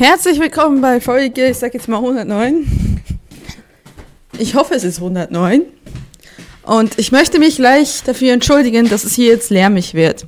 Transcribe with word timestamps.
Herzlich 0.00 0.40
willkommen 0.40 0.80
bei 0.80 0.98
Folge, 0.98 1.48
ich 1.50 1.58
sag 1.58 1.74
jetzt 1.74 1.86
mal 1.86 1.98
109. 1.98 3.02
Ich 4.38 4.54
hoffe, 4.54 4.72
es 4.72 4.82
ist 4.82 4.96
109. 4.96 5.66
Und 6.62 6.98
ich 6.98 7.12
möchte 7.12 7.38
mich 7.38 7.56
gleich 7.56 8.02
dafür 8.02 8.32
entschuldigen, 8.32 8.88
dass 8.88 9.04
es 9.04 9.12
hier 9.12 9.26
jetzt 9.26 9.50
lärmig 9.50 9.92
wird. 9.92 10.26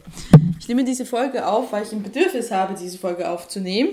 Ich 0.60 0.68
nehme 0.68 0.84
diese 0.84 1.06
Folge 1.06 1.46
auf, 1.46 1.72
weil 1.72 1.84
ich 1.84 1.92
ein 1.92 2.02
Bedürfnis 2.02 2.50
habe, 2.50 2.74
diese 2.78 2.98
Folge 2.98 3.30
aufzunehmen. 3.30 3.92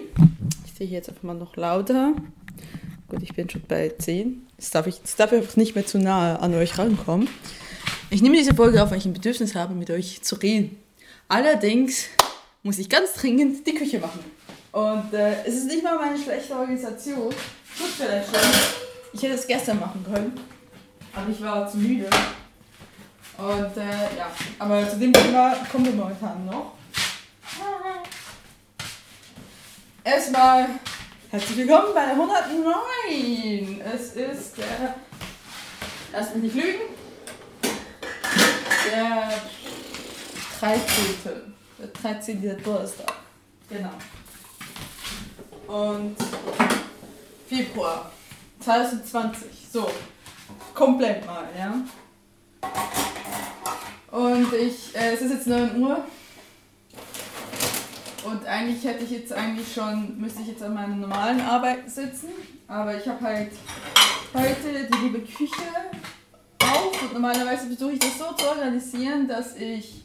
Ich 0.65 0.73
sehe 0.77 0.87
jetzt 0.87 1.07
einfach 1.07 1.23
mal 1.23 1.33
noch 1.33 1.55
lauter. 1.55 2.11
Gut, 3.07 3.23
ich 3.23 3.33
bin 3.33 3.49
schon 3.49 3.63
bei 3.65 3.87
10. 3.97 4.47
Jetzt 4.57 4.75
darf 4.75 4.85
ich, 4.85 4.97
jetzt 4.97 5.17
darf 5.17 5.31
ich 5.31 5.37
einfach 5.37 5.55
nicht 5.55 5.75
mehr 5.75 5.85
zu 5.85 5.97
nahe 5.97 6.41
an 6.41 6.53
euch 6.55 6.77
rankommen. 6.77 7.29
Ich 8.09 8.21
nehme 8.21 8.35
diese 8.35 8.53
Folge 8.53 8.83
auf, 8.83 8.91
weil 8.91 8.97
ich 8.97 9.05
ein 9.05 9.13
Bedürfnis 9.13 9.55
habe, 9.55 9.73
mit 9.75 9.89
euch 9.91 10.23
zu 10.23 10.35
reden. 10.35 10.75
Allerdings 11.29 12.07
muss 12.63 12.79
ich 12.79 12.89
ganz 12.89 13.13
dringend 13.13 13.65
die 13.65 13.75
Küche 13.75 13.99
machen. 13.99 14.19
Und 14.71 15.13
äh, 15.13 15.43
es 15.43 15.55
ist 15.55 15.65
nicht 15.65 15.83
mal 15.83 15.97
meine 15.97 16.17
schlechte 16.17 16.55
Organisation. 16.55 17.29
Gut 17.29 17.89
vielleicht 17.97 18.27
schon. 18.27 18.49
Ich 19.13 19.23
hätte 19.23 19.33
es 19.33 19.47
gestern 19.47 19.79
machen 19.79 20.05
können. 20.05 20.39
Aber 21.13 21.29
ich 21.29 21.41
war 21.41 21.69
zu 21.69 21.77
müde. 21.77 22.07
Und 23.37 23.77
äh, 23.77 24.17
ja, 24.17 24.29
aber 24.59 24.87
zu 24.87 24.97
dem 24.97 25.13
Thema 25.13 25.55
kommen 25.71 25.85
wir 25.85 25.93
momentan 25.93 26.45
noch. 26.45 26.73
Erstmal 30.03 30.67
herzlich 31.29 31.57
willkommen 31.57 31.93
bei 31.93 32.05
der 32.05 32.13
109. 32.13 33.81
Es 33.81 34.13
ist 34.13 34.57
der, 34.57 34.95
lass 36.11 36.33
mich 36.35 36.43
nicht 36.43 36.55
lügen, 36.55 36.81
der 38.91 39.29
13. 40.59 40.83
Der 41.79 41.87
13. 41.87 42.63
Donnerstag. 42.63 43.13
Genau. 43.69 43.91
Und 45.69 46.15
Februar 47.47 48.09
2020. 48.59 49.47
So, 49.71 49.87
komplett 50.73 51.23
mal, 51.27 51.47
ja. 51.55 51.75
Und 54.11 54.51
ich, 54.51 54.95
äh, 54.95 55.13
es 55.13 55.21
ist 55.21 55.31
jetzt 55.31 55.47
9 55.47 55.79
Uhr. 55.79 56.03
Und 58.25 58.45
eigentlich 58.47 58.83
hätte 58.83 59.03
ich 59.03 59.11
jetzt 59.11 59.31
eigentlich 59.31 59.71
schon, 59.71 60.19
müsste 60.19 60.41
ich 60.41 60.47
jetzt 60.47 60.63
an 60.63 60.73
meiner 60.73 60.95
normalen 60.95 61.39
Arbeit 61.39 61.87
sitzen. 61.89 62.29
Aber 62.67 62.97
ich 62.97 63.07
habe 63.07 63.23
halt 63.23 63.51
heute 64.33 64.89
die 64.91 64.97
liebe 65.03 65.19
Küche 65.19 65.53
auf. 66.63 67.01
Und 67.03 67.13
normalerweise 67.13 67.67
versuche 67.67 67.91
ich 67.91 67.99
das 67.99 68.17
so 68.17 68.33
zu 68.33 68.49
organisieren, 68.49 69.27
dass 69.27 69.55
ich 69.55 70.03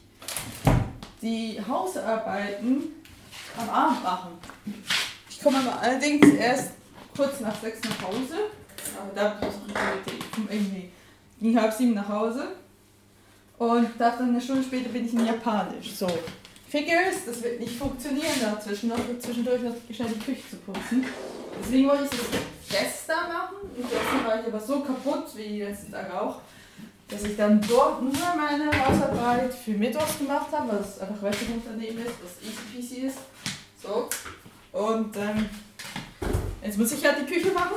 die 1.23 1.59
Hausarbeiten 1.67 2.85
am 3.57 3.71
Abend 3.71 4.03
mache. 4.03 4.29
Komme 5.45 5.59
aber 5.59 5.79
allerdings 5.79 6.27
erst 6.39 6.71
kurz 7.15 7.41
nach 7.41 7.55
sechs 7.61 7.79
nach 7.83 8.09
Hause. 8.09 8.49
Aber 8.99 9.11
da 9.15 9.39
ich 10.07 10.31
komme 10.31 10.49
irgendwie 10.51 10.89
gegen 11.39 11.61
halb 11.61 11.71
sieben 11.71 11.93
nach 11.93 12.09
Hause. 12.09 12.49
Und 13.59 13.89
dachte 13.99 14.21
dann 14.21 14.31
eine 14.31 14.41
Stunde 14.41 14.63
später 14.63 14.89
bin 14.89 15.05
ich 15.05 15.13
in 15.13 15.27
Japanisch. 15.27 15.93
So. 15.97 16.09
Figures, 16.67 17.27
das 17.27 17.43
wird 17.43 17.61
nicht 17.61 17.77
funktionieren, 17.77 18.33
da 18.41 18.59
zwischendurch, 18.59 19.03
zwischendurch 19.21 19.61
noch 19.61 19.75
schnell 19.95 20.09
die 20.09 20.19
Küche 20.19 20.43
zu 20.49 20.57
putzen. 20.57 21.05
Deswegen 21.63 21.89
wollte 21.89 22.05
ich 22.05 22.11
das 22.11 22.81
gestern 22.81 23.29
machen. 23.29 23.57
Und 23.77 23.91
gestern 23.91 24.27
war 24.27 24.41
ich 24.41 24.47
aber 24.47 24.61
so 24.61 24.81
kaputt, 24.81 25.27
wie 25.37 25.61
letzten 25.61 25.93
Tag 25.93 26.11
auch, 26.15 26.41
dass 27.09 27.23
ich 27.23 27.37
dann 27.37 27.61
dort 27.69 28.03
nur 28.03 28.13
meine 28.35 28.71
Hausarbeit 28.83 29.53
für 29.53 29.73
Mittwochs 29.73 30.19
gemacht 30.19 30.51
habe, 30.53 30.79
was 30.79 31.01
einfach 31.01 31.23
Wetterunternehmen 31.23 31.99
ist, 31.99 32.15
was 32.23 32.43
easy 32.43 32.63
peasy 32.73 33.07
ist. 33.09 33.19
So. 33.83 34.09
Und 34.75 35.17
ähm, 35.17 35.49
jetzt 36.63 36.79
muss 36.79 36.91
ich 36.91 37.05
halt 37.05 37.19
die 37.21 37.33
Küche 37.33 37.53
machen. 37.53 37.77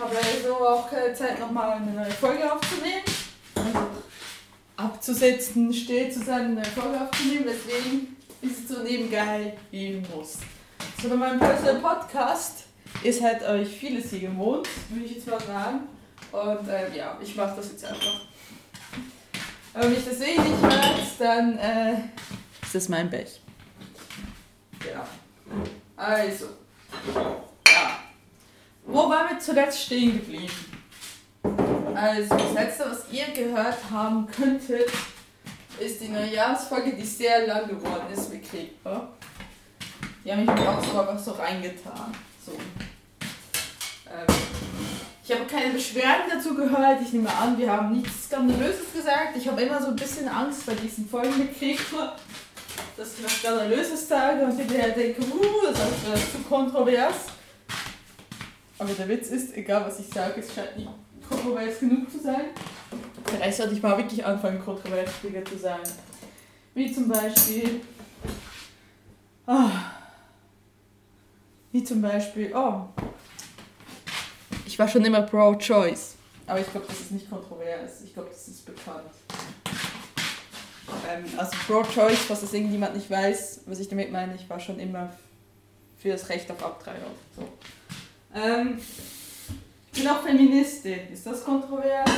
Habe 0.00 0.16
also 0.16 0.56
auch 0.56 0.90
keine 0.90 1.14
Zeit, 1.14 1.38
nochmal 1.38 1.74
eine 1.74 1.92
neue 1.92 2.10
Folge 2.10 2.52
aufzunehmen. 2.52 3.04
Also 3.54 3.86
abzusetzen, 4.76 5.72
still 5.72 6.10
zu 6.10 6.24
sein, 6.24 6.46
eine 6.46 6.54
neue 6.54 6.64
Folge 6.64 7.00
aufzunehmen. 7.00 7.46
Deswegen 7.46 8.16
ist 8.40 8.64
es 8.64 8.76
so 8.76 8.82
nebengeil 8.82 9.56
wie 9.70 10.02
muss. 10.12 10.38
So, 11.00 11.08
bei 11.08 11.14
meinem 11.14 11.38
Personal 11.38 11.76
Podcast 11.76 12.64
ist 13.04 13.22
halt 13.22 13.44
euch 13.44 13.68
vieles 13.68 14.10
hier 14.10 14.28
gewohnt, 14.28 14.68
würde 14.88 15.04
ich 15.04 15.14
jetzt 15.14 15.28
mal 15.28 15.40
sagen. 15.40 15.82
Und 16.32 16.68
äh, 16.68 16.96
ja, 16.96 17.16
ich 17.22 17.36
mache 17.36 17.54
das 17.56 17.70
jetzt 17.70 17.84
einfach. 17.84 18.22
wenn 19.74 19.92
ich 19.92 20.04
das 20.04 20.20
eh 20.20 20.36
nicht 20.36 20.62
hört, 20.62 21.20
dann 21.20 21.58
äh, 21.58 21.92
ist 22.60 22.74
das 22.74 22.88
mein 22.88 23.08
Pech. 23.08 23.40
Ja. 24.84 25.06
Also, 26.02 26.46
ja. 27.14 27.98
Wo 28.84 29.08
waren 29.08 29.30
wir 29.30 29.38
zuletzt 29.38 29.82
stehen 29.82 30.14
geblieben? 30.14 30.52
Also, 31.94 32.34
das 32.34 32.52
letzte, 32.54 32.90
was 32.90 33.04
ihr 33.12 33.26
gehört 33.32 33.78
haben 33.88 34.26
könntet, 34.26 34.90
ist 35.78 36.00
die 36.00 36.08
Neujahrsfolge, 36.08 36.94
die 36.94 37.04
sehr 37.04 37.46
lang 37.46 37.68
geworden 37.68 38.12
ist 38.12 38.32
mit 38.32 38.42
Creeper. 38.50 39.10
Die 40.24 40.32
habe 40.32 40.42
ich 40.42 40.48
mir 40.48 40.70
auch 40.70 41.18
so 41.18 41.32
reingetan. 41.32 42.12
So. 42.44 42.52
Ähm, 44.10 44.34
ich 45.24 45.30
habe 45.30 45.44
keine 45.44 45.72
Beschwerden 45.72 46.24
dazu 46.28 46.56
gehört. 46.56 47.00
Ich 47.00 47.12
nehme 47.12 47.32
an, 47.32 47.56
wir 47.56 47.70
haben 47.70 47.92
nichts 47.92 48.24
Skandalöses 48.24 48.92
gesagt. 48.92 49.36
Ich 49.36 49.46
habe 49.46 49.62
immer 49.62 49.80
so 49.80 49.88
ein 49.88 49.96
bisschen 49.96 50.28
Angst 50.28 50.66
bei 50.66 50.74
diesen 50.74 51.08
Folgen 51.08 51.38
mit 51.38 51.56
Creeper 51.56 52.16
dass 52.96 53.18
ich 53.18 53.24
was 53.24 53.38
Skandalöses 53.38 54.08
sage 54.08 54.44
und 54.44 54.56
hinterher 54.56 54.90
denke, 54.90 55.22
uh, 55.22 55.72
das 55.72 56.20
ist 56.20 56.32
zu 56.32 56.38
kontrovers. 56.48 57.14
Aber 58.78 58.92
der 58.92 59.08
Witz 59.08 59.28
ist, 59.28 59.56
egal 59.56 59.84
was 59.86 60.00
ich 60.00 60.08
sage, 60.08 60.40
es 60.40 60.54
scheint 60.54 60.76
nicht 60.76 60.88
kontrovers 61.28 61.78
genug 61.78 62.10
zu 62.10 62.20
sein. 62.20 62.46
Vielleicht 63.24 63.56
sollte 63.56 63.74
ich 63.74 63.82
mal 63.82 63.96
wirklich 63.96 64.24
anfangen, 64.24 64.62
kontroversiger 64.62 65.44
zu 65.44 65.56
sein. 65.56 65.80
Wie 66.74 66.92
zum 66.92 67.08
Beispiel. 67.08 67.80
Oh, 69.46 69.70
wie 71.72 71.82
zum 71.82 72.02
Beispiel, 72.02 72.54
oh. 72.54 72.82
Ich 74.66 74.78
war 74.78 74.86
schon 74.86 75.04
immer 75.04 75.22
pro-choice. 75.22 76.16
Aber 76.46 76.60
ich 76.60 76.70
glaube, 76.70 76.86
das 76.86 77.00
ist 77.00 77.12
nicht 77.12 77.30
kontrovers. 77.30 78.02
Ich 78.04 78.12
glaube, 78.12 78.28
das 78.30 78.46
ist 78.46 78.66
bekannt. 78.66 79.10
Ähm, 81.12 81.24
also 81.36 81.52
Pro-Choice, 81.66 82.28
was 82.28 82.40
das 82.40 82.52
irgendjemand 82.52 82.94
nicht 82.94 83.10
weiß, 83.10 83.60
was 83.66 83.80
ich 83.80 83.88
damit 83.88 84.10
meine, 84.10 84.34
ich 84.34 84.48
war 84.48 84.60
schon 84.60 84.78
immer 84.78 85.12
für 85.98 86.10
das 86.10 86.28
Recht 86.28 86.50
auf 86.50 86.62
Abtreibung. 86.62 87.12
So. 87.36 87.48
Ähm, 88.34 88.78
ich 89.92 90.00
bin 90.00 90.10
auch 90.10 90.22
Feministin. 90.22 91.12
Ist 91.12 91.26
das 91.26 91.44
kontrovers? 91.44 92.10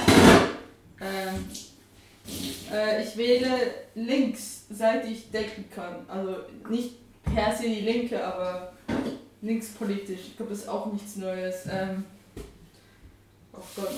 Ähm, 1.00 1.48
äh, 2.72 3.02
ich 3.02 3.16
wähle 3.16 3.74
links, 3.94 4.62
seit 4.70 5.06
ich 5.06 5.30
denken 5.30 5.64
kann. 5.74 6.08
Also 6.08 6.36
nicht 6.70 6.94
per 7.22 7.54
se 7.54 7.64
die 7.64 7.80
Linke, 7.80 8.24
aber 8.24 8.72
linkspolitisch. 9.42 10.20
Ich 10.28 10.36
glaube, 10.36 10.52
das 10.52 10.60
ist 10.60 10.68
auch 10.68 10.92
nichts 10.92 11.16
Neues. 11.16 11.66
Ähm, 11.70 12.04
oh 13.52 13.62
Gott. 13.76 13.90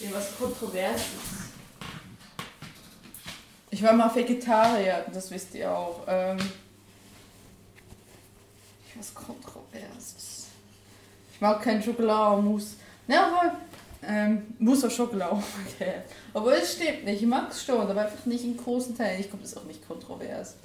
Irgendwas 0.00 0.36
Kontroverses. 0.36 1.41
Ich 3.72 3.82
war 3.82 3.94
mal 3.94 4.14
Vegetarier, 4.14 5.06
das 5.14 5.30
wisst 5.30 5.54
ihr 5.54 5.72
auch. 5.74 6.02
Ähm, 6.06 6.36
was 8.94 9.14
Kontroverses. 9.14 10.48
Ich 11.32 11.40
mag 11.40 11.62
kein 11.62 11.82
Schokolademousse. 11.82 12.76
Ne, 13.06 13.18
aber 13.18 13.56
ähm, 14.02 14.54
Mousse 14.58 14.88
auf 14.88 14.92
Schokolade, 14.92 15.42
okay. 15.66 16.02
Aber 16.34 16.54
es 16.54 16.74
stimmt 16.74 17.06
nicht, 17.06 17.22
ich 17.22 17.26
mag 17.26 17.50
es 17.50 17.64
schon, 17.64 17.80
aber 17.80 17.98
einfach 17.98 18.26
nicht 18.26 18.44
in 18.44 18.58
großen 18.58 18.94
Teilen. 18.94 19.20
Ich 19.20 19.28
glaube, 19.28 19.42
das 19.42 19.52
ist 19.52 19.58
auch 19.58 19.64
nicht 19.64 19.88
kontrovers. 19.88 20.56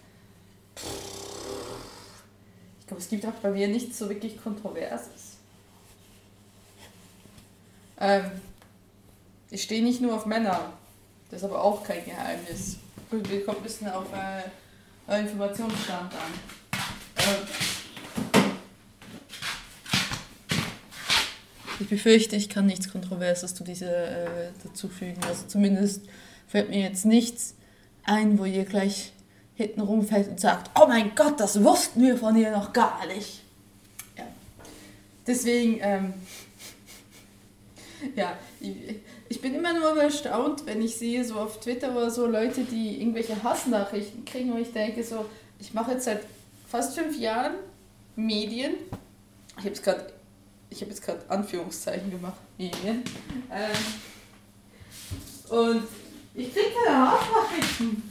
Ich 2.81 2.87
glaube, 2.87 3.01
es 3.01 3.07
gibt 3.07 3.25
auch 3.25 3.31
bei 3.41 3.51
mir 3.51 3.69
nichts 3.69 3.97
so 3.97 4.09
wirklich 4.09 4.43
Kontroverses. 4.43 5.37
Ähm, 8.01 8.29
ich 9.49 9.63
stehe 9.63 9.81
nicht 9.81 10.01
nur 10.01 10.13
auf 10.13 10.25
Männer. 10.25 10.73
Das 11.31 11.41
ist 11.41 11.45
aber 11.45 11.63
auch 11.63 11.85
kein 11.85 12.03
Geheimnis. 12.03 12.79
Gut, 13.09 13.29
wir 13.31 13.45
kommt 13.45 13.59
ein 13.59 13.63
bisschen 13.63 13.87
auf 13.87 14.07
äh, 15.07 15.19
Informationsstand 15.21 16.13
an. 16.13 16.33
Äh, 17.15 17.37
ich 21.79 21.87
befürchte, 21.87 22.35
ich 22.35 22.49
kann 22.49 22.65
nichts 22.65 22.91
Kontroverses 22.91 23.55
zu 23.55 23.63
dieser 23.63 24.47
äh, 24.47 24.51
dazufügen. 24.61 25.23
Also 25.25 25.47
zumindest 25.47 26.01
fällt 26.49 26.69
mir 26.69 26.81
jetzt 26.81 27.05
nichts 27.05 27.55
ein, 28.03 28.37
wo 28.39 28.43
ihr 28.43 28.65
gleich 28.65 29.13
hinten 29.55 29.79
rumfällt 29.79 30.27
und 30.27 30.41
sagt, 30.41 30.69
oh 30.77 30.87
mein 30.87 31.15
Gott, 31.15 31.39
das 31.39 31.63
wussten 31.63 32.01
wir 32.01 32.17
von 32.17 32.35
ihr 32.35 32.51
noch 32.51 32.73
gar 32.73 33.07
nicht. 33.07 33.41
Ja. 34.17 34.27
Deswegen, 35.25 35.77
ähm, 35.79 36.13
ja, 38.17 38.37
ich, 38.59 38.75
ich 39.37 39.43
bin 39.43 39.53
immer 39.53 39.71
nur 39.71 39.95
erstaunt, 40.01 40.65
wenn 40.65 40.81
ich 40.81 40.97
sehe, 40.97 41.23
so 41.23 41.35
auf 41.35 41.59
Twitter 41.59 41.91
oder 41.91 42.09
so, 42.09 42.25
Leute, 42.25 42.61
die 42.63 42.99
irgendwelche 42.99 43.43
Hassnachrichten 43.43 44.25
kriegen, 44.25 44.51
wo 44.51 44.57
ich 44.57 44.73
denke, 44.73 45.03
so, 45.03 45.25
ich 45.59 45.75
mache 45.75 45.91
jetzt 45.91 46.05
seit 46.05 46.21
fast 46.67 46.97
fünf 46.97 47.15
Jahren 47.19 47.53
Medien. 48.15 48.73
Ich 49.49 49.57
habe 49.57 49.67
jetzt 49.67 49.83
gerade 49.83 50.11
ich 50.71 50.81
habe 50.81 50.89
jetzt 50.89 51.03
gerade 51.03 51.19
Anführungszeichen 51.29 52.09
gemacht, 52.09 52.39
Medien. 52.57 53.03
Ähm, 53.51 53.77
und 55.49 55.83
ich 56.33 56.51
kriege 56.51 56.71
keine 56.83 57.11
Hassnachrichten. 57.11 58.01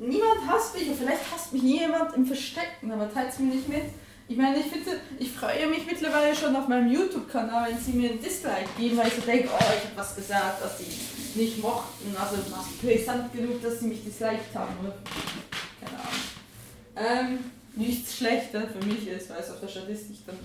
Niemand 0.00 0.40
hasst 0.48 0.74
mich, 0.74 0.88
vielleicht 0.98 1.32
hasst 1.32 1.52
mich 1.52 1.62
jemand 1.62 2.16
im 2.16 2.26
Verstecken, 2.26 2.90
aber 2.90 3.14
teilt 3.14 3.32
es 3.32 3.38
mir 3.38 3.54
nicht 3.54 3.68
mit. 3.68 3.84
Ich 4.32 4.38
meine, 4.38 4.60
ich 4.60 4.64
finde, 4.64 4.98
ich 5.18 5.30
freue 5.30 5.66
mich 5.66 5.84
mittlerweile 5.84 6.34
schon 6.34 6.56
auf 6.56 6.66
meinem 6.66 6.90
YouTube-Kanal, 6.90 7.68
wenn 7.68 7.78
sie 7.78 7.92
mir 7.92 8.12
ein 8.12 8.18
Dislike 8.22 8.70
geben, 8.78 8.96
weil 8.96 9.08
ich 9.08 9.12
so 9.12 9.20
denke, 9.20 9.50
oh, 9.52 9.58
ich 9.58 9.84
habe 9.84 9.96
was 9.96 10.16
gesagt, 10.16 10.64
was 10.64 10.78
sie 10.78 11.38
nicht 11.38 11.58
mochten. 11.58 12.16
Also 12.18 12.36
brisant 12.80 13.30
genug, 13.34 13.62
dass 13.62 13.80
sie 13.80 13.88
mich 13.88 14.02
disliked 14.02 14.54
haben. 14.54 14.74
Oder? 14.80 14.94
Keine 16.94 17.18
Ahnung. 17.20 17.34
Ähm, 17.34 17.38
nichts 17.76 18.16
schlechter 18.16 18.62
für 18.68 18.82
mich 18.86 19.06
ist, 19.06 19.28
weil 19.28 19.40
es 19.40 19.50
auf 19.50 19.60
der 19.60 19.68
Statistik 19.68 20.24
dann 20.26 20.38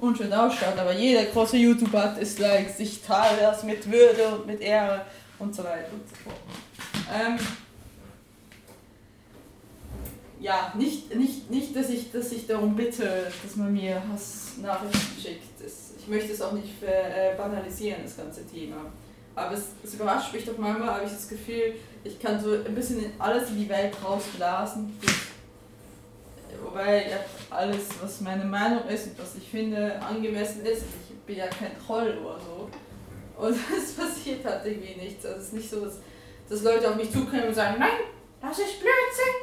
unschön 0.00 0.32
ausschaut, 0.32 0.76
aber 0.76 0.94
jeder 0.94 1.24
große 1.26 1.58
YouTuber 1.58 2.02
hat 2.02 2.20
Dislikes. 2.20 2.80
Ich 2.80 3.02
teile 3.02 3.40
das 3.40 3.62
mit 3.62 3.88
Würde 3.88 4.34
und 4.34 4.48
mit 4.48 4.60
Ehre 4.60 5.02
und 5.38 5.54
so 5.54 5.62
weiter 5.62 5.92
und 5.92 6.08
so 6.08 6.16
fort. 6.24 6.40
Ähm, 7.14 7.38
ja, 10.40 10.72
nicht, 10.76 11.14
nicht, 11.14 11.50
nicht 11.50 11.76
dass, 11.76 11.90
ich, 11.90 12.12
dass 12.12 12.32
ich 12.32 12.46
darum 12.46 12.76
bitte, 12.76 13.30
dass 13.42 13.56
man 13.56 13.72
mir 13.72 14.02
Hassnachrichten 14.08 15.20
schickt. 15.20 15.60
Das, 15.60 15.94
ich 15.98 16.06
möchte 16.08 16.32
es 16.32 16.40
auch 16.40 16.52
nicht 16.52 16.82
äh, 16.82 17.36
banalisieren, 17.36 18.02
das 18.04 18.16
ganze 18.16 18.46
Thema. 18.46 18.76
Aber 19.34 19.54
es, 19.54 19.66
es 19.84 19.94
überrascht 19.94 20.32
mich 20.32 20.44
doch 20.44 20.58
manchmal, 20.58 20.94
habe 20.94 21.04
ich 21.04 21.12
das 21.12 21.28
Gefühl, 21.28 21.74
ich 22.02 22.18
kann 22.18 22.42
so 22.42 22.52
ein 22.52 22.74
bisschen 22.74 23.12
alles 23.18 23.50
in 23.50 23.58
die 23.58 23.68
Welt 23.68 23.94
rausblasen. 24.04 24.98
Wobei 26.62 27.10
ja, 27.10 27.18
alles, 27.50 27.86
was 28.00 28.20
meine 28.20 28.44
Meinung 28.44 28.86
ist 28.88 29.06
und 29.08 29.18
was 29.18 29.36
ich 29.36 29.48
finde 29.48 30.00
angemessen 30.02 30.64
ist, 30.64 30.82
ich 31.08 31.16
bin 31.26 31.36
ja 31.36 31.46
kein 31.46 31.78
Troll 31.78 32.18
oder 32.18 32.40
so. 32.40 32.68
Und 33.38 33.56
es 33.76 33.92
passiert 33.92 34.44
halt 34.44 34.66
irgendwie 34.66 35.00
nichts. 35.00 35.24
Also 35.24 35.38
es 35.38 35.44
ist 35.46 35.52
nicht 35.52 35.70
so, 35.70 35.84
dass, 35.84 35.98
dass 36.48 36.62
Leute 36.62 36.90
auf 36.90 36.96
mich 36.96 37.12
zukommen 37.12 37.44
und 37.44 37.54
sagen, 37.54 37.76
nein, 37.78 37.98
das 38.40 38.58
ist 38.58 38.80
Blödsinn, 38.80 39.34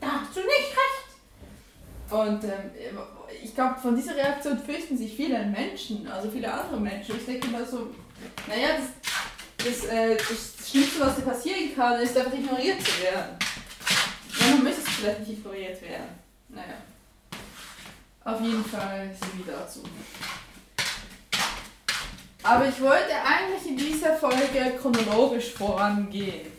da 0.00 0.06
hast 0.20 0.36
du 0.36 0.40
nicht 0.40 0.50
recht. 0.50 2.07
Und 2.18 2.42
ähm, 2.42 2.98
ich 3.44 3.54
glaube, 3.54 3.76
von 3.80 3.94
dieser 3.94 4.16
Reaktion 4.16 4.58
fürchten 4.58 4.98
sich 4.98 5.14
viele 5.14 5.38
Menschen, 5.46 6.08
also 6.08 6.28
viele 6.28 6.52
andere 6.52 6.80
Menschen. 6.80 7.16
Ich 7.16 7.24
denke 7.24 7.46
immer 7.46 7.64
so, 7.64 7.94
naja, 8.48 8.70
das, 8.76 9.64
das, 9.64 9.84
äh, 9.88 10.16
das 10.16 10.68
Schlimmste, 10.68 11.00
was 11.00 11.14
dir 11.14 11.22
passieren 11.22 11.76
kann, 11.76 12.00
ist 12.00 12.16
einfach 12.16 12.32
ignoriert 12.32 12.80
zu 12.84 13.02
werden. 13.02 13.38
Ja, 14.40 14.46
man 14.48 14.64
möchte 14.64 14.80
vielleicht 14.80 15.20
nicht 15.20 15.38
ignoriert 15.38 15.80
werden. 15.80 16.08
Naja. 16.48 16.78
Auf 18.24 18.40
jeden 18.40 18.64
Fall 18.64 19.10
so 19.20 19.38
wie 19.38 19.48
dazu. 19.48 19.82
Aber 22.42 22.68
ich 22.68 22.80
wollte 22.80 23.14
eigentlich 23.24 23.68
in 23.68 23.76
dieser 23.76 24.16
Folge 24.16 24.76
chronologisch 24.80 25.52
vorangehen. 25.52 26.50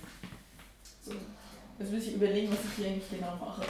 So, 1.03 1.11
jetzt 1.79 1.91
muss 1.91 2.03
ich 2.03 2.15
überlegen, 2.15 2.49
was 2.49 2.59
ich 2.63 2.77
hier 2.77 2.87
eigentlich 2.91 3.09
genau 3.09 3.35
mache. 3.35 3.65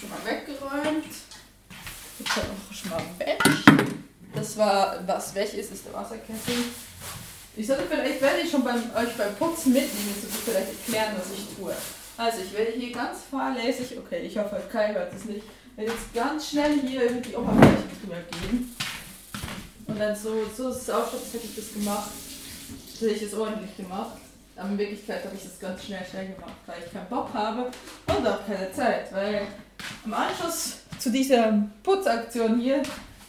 Schon 0.00 0.10
mal 0.10 0.18
weggeräumt. 0.24 1.04
Jetzt 2.18 2.36
habe 2.36 2.46
ich 2.70 2.78
schon 2.78 2.90
mal 2.90 3.02
weg. 3.18 3.42
Das 4.34 4.56
war, 4.56 5.06
was 5.06 5.34
weg 5.34 5.54
ist, 5.54 5.72
ist 5.72 5.86
der 5.86 5.94
Wasserkessel. 5.94 6.54
Ich 7.56 7.66
sollte 7.66 7.84
vielleicht, 7.90 8.22
wenn 8.22 8.44
ich 8.44 8.50
schon 8.50 8.62
beim, 8.62 8.76
euch 8.94 9.16
beim 9.16 9.34
Putzen 9.34 9.72
mitnehmen, 9.72 10.14
sollte 10.20 10.36
ich 10.36 10.44
vielleicht 10.44 10.68
erklären, 10.68 11.16
was 11.18 11.36
ich 11.36 11.56
tue. 11.56 11.74
Also 12.16 12.42
ich 12.42 12.52
werde 12.56 12.72
hier 12.72 12.92
ganz 12.92 13.18
fahrlässig, 13.28 13.98
okay, 13.98 14.20
ich 14.20 14.38
hoffe, 14.38 14.62
Kai 14.70 14.94
hört 14.94 15.12
es 15.12 15.24
nicht, 15.24 15.44
werde 15.74 15.90
jetzt 15.90 16.14
ganz 16.14 16.50
schnell 16.50 16.80
hier 16.80 17.10
über 17.10 17.20
die 17.20 17.34
Oberfläche 17.34 17.82
drüber 18.00 18.20
gehen. 18.30 18.76
Und 19.86 19.98
dann 19.98 20.14
so, 20.14 20.44
so 20.56 20.68
ist 20.68 20.82
es 20.82 20.90
auch, 20.90 21.12
als 21.12 21.32
hätte 21.32 21.46
ich 21.46 21.56
das 21.56 21.72
gemacht. 21.72 22.10
Das 22.92 23.00
hätte 23.00 23.14
ich 23.14 23.22
es 23.22 23.34
ordentlich 23.34 23.76
gemacht. 23.76 24.18
Aber 24.54 24.68
in 24.68 24.78
Wirklichkeit 24.78 25.24
habe 25.24 25.34
ich 25.34 25.42
das 25.42 25.58
ganz 25.58 25.84
schnell 25.84 26.04
schnell 26.08 26.34
gemacht, 26.34 26.54
weil 26.66 26.82
ich 26.84 26.92
keinen 26.92 27.08
Bock 27.08 27.32
habe 27.32 27.70
und 28.06 28.26
auch 28.26 28.46
keine 28.46 28.70
Zeit. 28.72 29.12
Weil 29.12 29.46
im 30.04 30.14
Anschluss 30.14 30.78
zu 30.98 31.10
dieser 31.10 31.62
Putzaktion 31.82 32.58
hier 32.58 32.82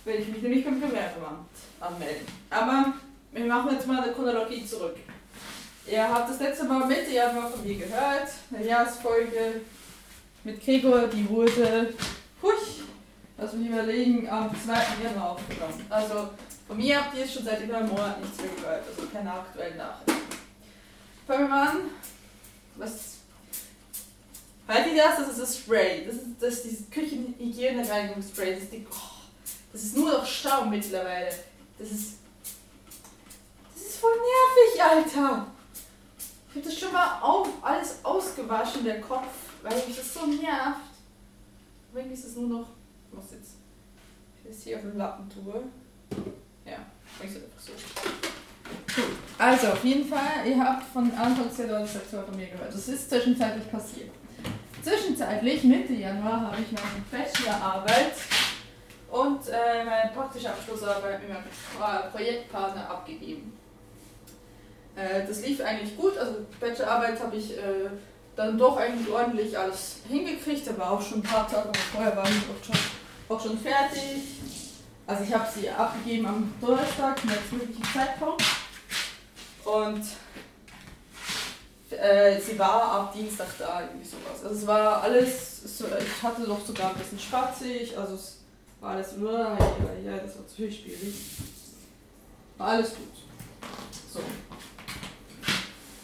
werde 0.06 0.22
ich 0.22 0.28
mich 0.30 0.42
nämlich 0.42 0.66
beim 0.66 0.81
Gewerbeamt 0.81 1.48
anmelden. 1.80 2.25
Aber 2.50 2.94
wir 3.31 3.46
machen 3.46 3.72
jetzt 3.74 3.88
mal 3.88 4.01
eine 4.01 4.13
Chronologie 4.13 4.66
zurück. 4.66 4.96
Ihr 5.88 6.07
habt 6.07 6.30
das 6.30 6.40
letzte 6.40 6.66
Mal 6.66 6.86
Mitte 6.86 7.12
Januar 7.12 7.50
von 7.50 7.63
mir 7.63 7.75
gehört. 7.75 8.30
Eine 8.54 8.66
Jahresfolge 8.66 9.62
mit 10.44 10.63
Gregor, 10.63 11.07
die 11.07 11.28
wurde, 11.30 11.94
huch, 12.42 12.52
lass 13.38 13.54
mich 13.54 13.69
überlegen, 13.69 14.30
am 14.30 14.50
2. 14.50 14.74
Januar 15.04 15.31
aufgenommen. 15.31 15.86
Also 15.90 16.30
von 16.68 16.78
mir 16.78 16.98
habt 16.98 17.18
ihr 17.18 17.28
schon 17.28 17.44
seit 17.44 17.63
über 17.63 17.78
einem 17.78 17.90
Monat 17.90 18.22
nichts 18.22 18.38
mehr 18.38 18.50
gehört, 18.56 18.84
also 18.88 19.07
keine 19.12 19.34
aktuellen 19.34 19.78
Nachrichten. 19.78 20.22
Fangen 21.25 21.42
wir 21.42 21.50
mal 21.50 21.68
an. 21.68 21.78
Was 22.75 23.19
Halt 24.69 24.86
ihr 24.86 25.04
das? 25.04 25.18
Das 25.18 25.30
ist 25.30 25.39
das 25.39 25.57
Spray. 25.57 26.06
Das 26.06 26.16
ist, 26.16 26.25
das 26.39 26.54
ist 26.54 26.63
dieses 26.66 26.89
Küchenhygiene-Reinigungsspray. 26.92 28.54
Das, 28.54 28.63
ist 28.63 28.71
die, 28.71 28.86
oh, 28.89 28.95
das 29.74 29.83
ist 29.83 29.98
nur 29.98 30.12
noch 30.12 30.25
Staub 30.25 30.68
mittlerweile. 30.69 31.33
Das 31.80 31.89
ist. 31.89 32.19
Das 33.74 33.83
ist 33.83 33.98
voll 33.98 34.12
nervig, 34.12 34.83
Alter. 34.83 35.48
Ich 36.50 36.56
habe 36.56 36.66
das 36.66 36.80
schon 36.80 36.94
mal 36.94 37.19
auf, 37.19 37.48
alles 37.63 37.98
ausgewaschen, 38.04 38.83
der 38.83 39.01
Kopf, 39.01 39.27
weil 39.63 39.75
mich 39.88 39.95
das 39.95 40.13
so 40.13 40.27
nervt. 40.27 40.81
Irgendwie 41.94 42.13
ist 42.13 42.25
es 42.25 42.36
nur 42.36 42.48
noch. 42.48 42.68
Ich 43.07 43.16
muss 43.16 43.31
jetzt. 43.31 43.54
Ich 44.44 44.51
das 44.51 44.63
hier 44.63 44.77
auf 44.77 44.83
dem 44.83 44.98
Lappen 44.98 45.27
tue. 45.30 45.63
Ja, 46.63 46.77
ich 47.24 47.31
so 47.31 47.39
einfach 47.39 47.60
so. 47.60 47.71
Also, 49.39 49.68
auf 49.69 49.83
jeden 49.83 50.07
Fall, 50.07 50.45
ihr 50.45 50.63
habt 50.63 50.83
von 50.94 51.12
Anfang 51.13 51.50
der 51.57 51.68
Donnerstag 51.68 52.04
von 52.04 52.36
mir 52.36 52.48
gehört. 52.48 52.71
Das 52.71 52.88
ist 52.88 53.10
zwischenzeitlich 53.10 53.71
passiert. 53.71 54.12
Zwischenzeitlich, 54.84 55.64
Mitte 55.64 55.94
Januar, 55.94 56.42
habe 56.42 56.58
ich 56.62 56.72
meine 56.72 57.04
Bachelorarbeit 57.12 58.14
und 59.12 59.48
äh, 59.48 59.84
meine 59.84 60.12
praktische 60.14 60.50
Abschlussarbeit 60.50 61.22
mit 61.22 61.30
meinem 61.30 62.12
Projektpartner 62.12 62.90
abgegeben. 62.90 63.58
Äh, 64.96 65.26
das 65.28 65.46
lief 65.46 65.62
eigentlich 65.62 65.98
gut, 65.98 66.18
also 66.18 66.46
Bachelorarbeit 66.60 67.20
habe 67.22 67.36
ich 67.36 67.58
äh, 67.58 67.90
dann 68.36 68.58
doch 68.58 68.78
eigentlich 68.78 69.10
ordentlich 69.10 69.58
alles 69.58 69.98
hingekriegt, 70.08 70.68
aber 70.70 70.92
auch 70.92 71.02
schon 71.02 71.20
ein 71.20 71.24
paar 71.24 71.48
Tage 71.48 71.72
vorher 71.92 72.16
war 72.16 72.26
ich 72.26 72.38
auch 72.38 72.66
schon, 72.66 73.36
auch 73.36 73.42
schon 73.42 73.58
fertig. 73.58 74.24
Also 75.06 75.24
ich 75.24 75.33
habe 75.33 75.48
sie 75.54 75.69
abgegeben 75.69 76.26
am 76.28 76.54
Donnerstag, 76.62 77.19
zum 77.19 77.57
möglichen 77.57 77.83
Zeitpunkt. 77.83 78.44
Und 79.66 80.04
äh, 81.92 82.40
sie 82.40 82.58
war 82.58 82.92
ab 82.92 83.14
Dienstag 83.14 83.48
da, 83.58 83.81
irgendwie 83.81 84.08
sowas. 84.08 84.44
Also 84.44 84.56
es 84.56 84.68
war 84.68 85.04
alles, 85.04 85.62
ich 85.66 86.24
hatte 86.24 86.44
doch 86.44 86.66
sogar 86.66 86.92
ein 86.92 86.98
bisschen 86.98 87.19
spatzig, 87.19 87.98
also 87.98 88.16
es 88.16 88.40
war 88.80 88.92
alles, 88.92 89.14
ja, 89.22 89.58
ja, 90.06 90.18
das 90.18 90.38
war 90.38 90.48
zu 90.48 90.56
schwierig. 90.56 91.16
War 92.58 92.68
alles 92.68 92.90
gut. 92.90 93.08
So. 94.14 94.19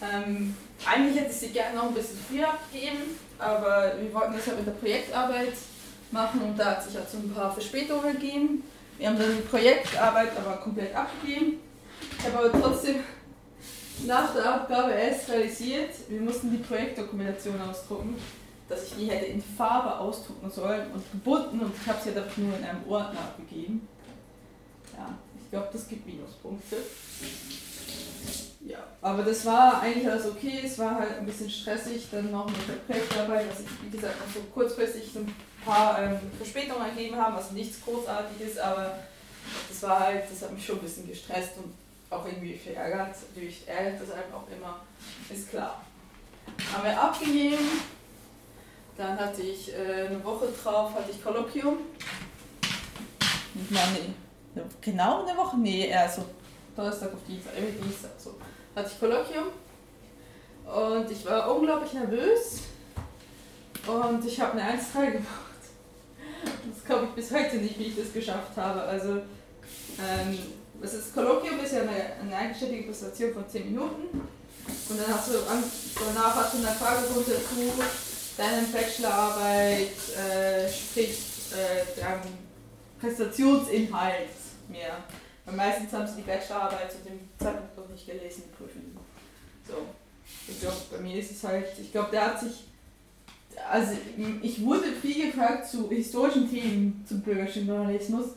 Ähm, 0.01 0.56
eigentlich 0.86 1.20
hätte 1.20 1.32
ich 1.32 1.38
sie 1.38 1.50
gerne 1.50 1.77
noch 1.77 1.88
ein 1.88 1.94
bisschen 1.94 2.20
früher 2.30 2.48
abgegeben, 2.48 3.18
aber 3.39 3.94
wir 4.00 4.13
wollten 4.13 4.34
das 4.34 4.48
halt 4.48 4.58
mit 4.58 4.68
der 4.68 4.74
Projektarbeit 4.74 5.54
machen 6.12 6.42
und 6.42 6.58
da 6.58 6.72
hat 6.72 6.84
sich 6.84 6.96
halt 6.96 7.10
so 7.10 7.18
ein 7.18 7.34
paar 7.34 7.51
Verspätungen 7.51 8.13
gegeben. 8.13 8.63
Wir 8.98 9.10
haben 9.10 9.20
dann 9.20 9.36
die 9.36 9.42
Projektarbeit 9.42 10.32
aber 10.38 10.58
komplett 10.58 10.96
abgegeben. 10.96 11.60
Ich 12.20 12.25
habe 12.25 12.50
aber 12.50 12.62
trotzdem 12.62 13.04
nach 14.03 14.33
der 14.33 14.53
Abgabe 14.53 14.91
erst 14.91 15.29
realisiert, 15.29 15.91
wir 16.09 16.21
mussten 16.21 16.51
die 16.51 16.57
Projektdokumentation 16.57 17.61
ausdrucken, 17.61 18.15
dass 18.67 18.83
ich 18.83 18.95
die 18.97 19.09
hätte 19.09 19.25
in 19.25 19.41
Farbe 19.41 19.99
ausdrucken 19.99 20.49
sollen 20.49 20.91
und 20.91 21.11
gebunden 21.11 21.59
und 21.59 21.71
ich 21.79 21.87
habe 21.87 21.99
sie 22.03 22.13
halt 22.13 22.37
nur 22.37 22.57
in 22.57 22.63
einem 22.63 22.87
Ordner 22.87 23.19
abgegeben. 23.19 23.87
Ja, 24.97 25.17
ich 25.41 25.49
glaube, 25.49 25.69
das 25.71 25.87
gibt 25.87 26.05
Minuspunkte. 26.05 26.77
Ja, 28.65 28.79
aber 29.01 29.21
das 29.21 29.45
war 29.45 29.81
eigentlich 29.81 30.09
alles 30.09 30.25
okay. 30.25 30.61
Es 30.65 30.79
war 30.79 30.95
halt 30.95 31.19
ein 31.19 31.25
bisschen 31.25 31.49
stressig, 31.49 32.07
dann 32.11 32.31
noch 32.31 32.47
mit 32.47 32.67
der 32.67 32.73
Projektarbeit, 32.73 33.45
was 33.49 33.59
ich, 33.59 33.67
wie 33.83 33.95
gesagt, 33.95 34.15
noch 34.19 34.33
so 34.33 34.41
kurzfristig 34.53 35.15
ein 35.15 35.35
paar 35.63 36.01
ähm, 36.01 36.17
Verspätungen 36.37 36.89
ergeben 36.89 37.15
haben, 37.15 37.35
also 37.35 37.53
nichts 37.53 37.83
Großartiges, 37.83 38.57
aber 38.57 38.97
das 39.69 39.83
war 39.83 39.99
halt, 39.99 40.23
das 40.31 40.41
hat 40.41 40.53
mich 40.53 40.65
schon 40.65 40.77
ein 40.77 40.81
bisschen 40.81 41.07
gestresst 41.07 41.51
und 41.57 41.73
auch 42.09 42.25
irgendwie 42.25 42.57
verärgert. 42.57 43.15
Natürlich 43.29 43.67
ärgert 43.67 44.01
das 44.01 44.12
einem 44.12 44.33
auch 44.33 44.47
immer, 44.50 44.81
ist 45.29 45.50
klar. 45.50 45.83
Haben 46.74 46.83
wir 46.83 47.01
abgegeben, 47.01 47.81
dann 48.97 49.19
hatte 49.19 49.41
ich 49.41 49.74
äh, 49.74 50.07
eine 50.07 50.24
Woche 50.24 50.47
drauf, 50.63 50.93
hatte 50.93 51.12
ich 51.12 51.24
Kolloquium. 51.24 51.77
Mal, 53.69 53.88
nee. 53.93 54.62
Genau 54.81 55.25
eine 55.25 55.38
Woche? 55.38 55.57
Nee, 55.57 55.88
eher 55.88 56.09
so 56.09 56.25
Donnerstag 56.75 57.13
auf 57.13 57.19
Dienstag, 57.27 57.53
irgendwie 57.57 57.83
Dienstag 57.83 58.12
so 58.17 58.35
hatte 58.75 58.91
ich 58.91 59.00
Kolloquium 59.00 59.47
und 60.65 61.09
ich 61.09 61.25
war 61.25 61.55
unglaublich 61.55 61.93
nervös 61.93 62.63
und 63.88 64.25
ich 64.25 64.39
habe 64.39 64.59
eine 64.59 64.79
1-3 64.79 65.12
gemacht. 65.12 67.15
bis 67.15 67.31
heute 67.31 67.57
nicht, 67.57 67.79
wie 67.79 67.85
ich 67.85 67.95
das 67.95 68.12
geschafft 68.12 68.57
habe. 68.57 68.81
Also, 68.81 69.13
ähm, 69.13 70.38
das 70.82 70.94
ist 70.94 71.13
Kolloquium 71.13 71.60
ist 71.60 71.74
ja 71.74 71.82
eine, 71.82 71.91
eine 72.22 72.36
eigenständige 72.36 72.84
Präsentation 72.84 73.34
von 73.34 73.50
10 73.50 73.65
Minuten. 73.65 74.22
Und 74.89 75.00
dann 75.00 75.13
hast 75.13 75.29
du 75.29 75.34
danach 75.34 76.36
hast 76.36 76.53
du 76.53 76.58
eine 76.58 76.75
Fragerunde 76.75 77.25
zu 77.25 78.36
deiner 78.38 78.67
Bachelorarbeit, 78.67 79.91
äh, 80.17 80.70
sprich 80.70 81.17
äh, 81.51 82.00
deinem 82.00 82.22
Präsentationsinhalt 83.00 84.29
mehr. 84.67 84.98
Weil 85.46 85.55
meistens 85.55 85.94
haben 85.94 86.08
sie 86.08 86.15
die 86.17 86.22
Bachelorarbeit 86.24 86.91
zu 86.91 86.98
dem 87.00 87.20
Zeitpunkt 87.38 87.77
noch 87.77 87.89
nicht 87.89 88.05
gelesen, 88.05 88.44
prüfen. 88.58 88.98
So. 89.67 89.74
Ich 90.48 90.60
glaube, 90.60 90.77
bei 90.91 90.98
mir 91.00 91.20
ist 91.20 91.32
es 91.32 91.44
halt, 91.44 91.67
ich 91.79 91.91
glaube, 91.91 92.10
der 92.12 92.25
hat 92.25 92.39
sich, 92.39 92.65
also 93.70 93.94
ich 94.41 94.65
wurde 94.65 94.91
viel 95.01 95.27
gefragt 95.27 95.67
zu 95.67 95.89
historischen 95.89 96.50
Themen 96.50 97.05
zum 97.08 97.22
bürgerlichen 97.22 97.67
Journalismus 97.67 98.29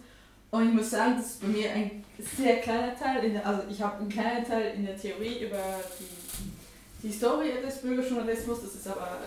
und 0.51 0.69
ich 0.69 0.75
muss 0.75 0.91
sagen, 0.91 1.17
das 1.17 1.27
ist 1.27 1.41
bei 1.41 1.49
mir 1.49 1.71
ein 1.71 2.05
sehr 2.19 2.57
kleiner 2.57 2.99
Teil, 2.99 3.31
der, 3.31 3.47
also 3.47 3.63
ich 3.71 3.81
habe 3.81 3.99
einen 3.99 4.09
kleinen 4.09 4.47
Teil 4.47 4.75
in 4.77 4.87
der 4.87 4.99
Theorie 4.99 5.45
über 5.45 5.81
die, 5.99 7.03
die 7.03 7.09
Historie 7.09 7.53
des 7.63 7.83
Bürgerjournalismus, 7.83 8.63
das 8.63 8.75
ist 8.75 8.89
aber 8.89 9.19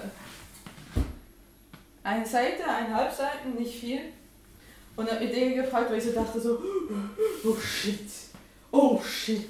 eine 2.03 2.25
Seite, 2.25 2.65
eineinhalb 2.67 3.13
Seiten, 3.13 3.53
nicht 3.57 3.79
viel. 3.79 3.99
Und 4.95 5.09
habe 5.09 5.23
mir 5.23 5.31
Dinge 5.31 5.55
gefragt, 5.55 5.89
weil 5.89 5.99
ich 5.99 6.03
so 6.03 6.11
dachte 6.11 6.39
so, 6.39 6.59
oh 7.45 7.55
shit, 7.55 8.09
oh 8.71 8.99
shit. 9.01 9.49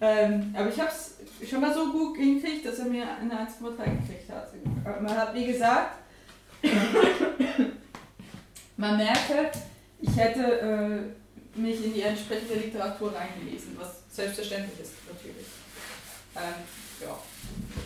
Ähm, 0.00 0.54
aber 0.56 0.68
ich 0.68 0.78
habe 0.78 0.90
es 0.90 1.14
schon 1.48 1.60
mal 1.60 1.74
so 1.74 1.90
gut 1.90 2.16
hingekriegt, 2.16 2.66
dass 2.66 2.80
er 2.80 2.86
mir 2.86 3.04
eine 3.16 3.32
1,3 3.32 3.76
gekriegt 3.76 4.30
hat. 4.30 4.52
Man 5.00 5.16
hat 5.16 5.34
mir 5.34 5.46
gesagt, 5.46 5.98
man 8.76 8.96
merke, 8.96 9.50
ich 10.02 10.16
hätte 10.16 10.60
äh, 10.60 11.58
mich 11.58 11.84
in 11.84 11.94
die 11.94 12.02
entsprechende 12.02 12.54
Literatur 12.54 13.14
reingelesen, 13.14 13.76
was 13.78 14.02
selbstverständlich 14.10 14.80
ist 14.80 14.92
natürlich. 15.10 15.46
Ähm, 16.36 16.62
ja. 17.00 17.18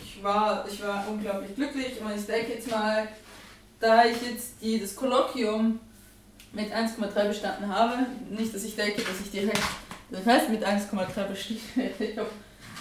ich, 0.03 0.23
war, 0.23 0.67
ich 0.69 0.81
war 0.81 1.07
unglaublich 1.09 1.55
glücklich 1.55 2.01
und 2.01 2.17
ich 2.17 2.25
denke 2.25 2.53
jetzt 2.53 2.69
mal, 2.69 3.07
da 3.79 4.05
ich 4.05 4.17
jetzt 4.21 4.55
das 4.81 4.95
Kolloquium 4.95 5.79
mit 6.53 6.73
1,3 6.73 7.27
bestanden 7.27 7.69
habe, 7.69 8.05
nicht, 8.29 8.53
dass 8.53 8.63
ich 8.63 8.75
denke, 8.75 9.01
dass 9.01 9.19
ich 9.23 9.31
direkt 9.31 9.61
das 10.09 10.25
heißt 10.25 10.49
mit 10.49 10.65
1,3 10.65 11.23
bestehe. 11.25 11.57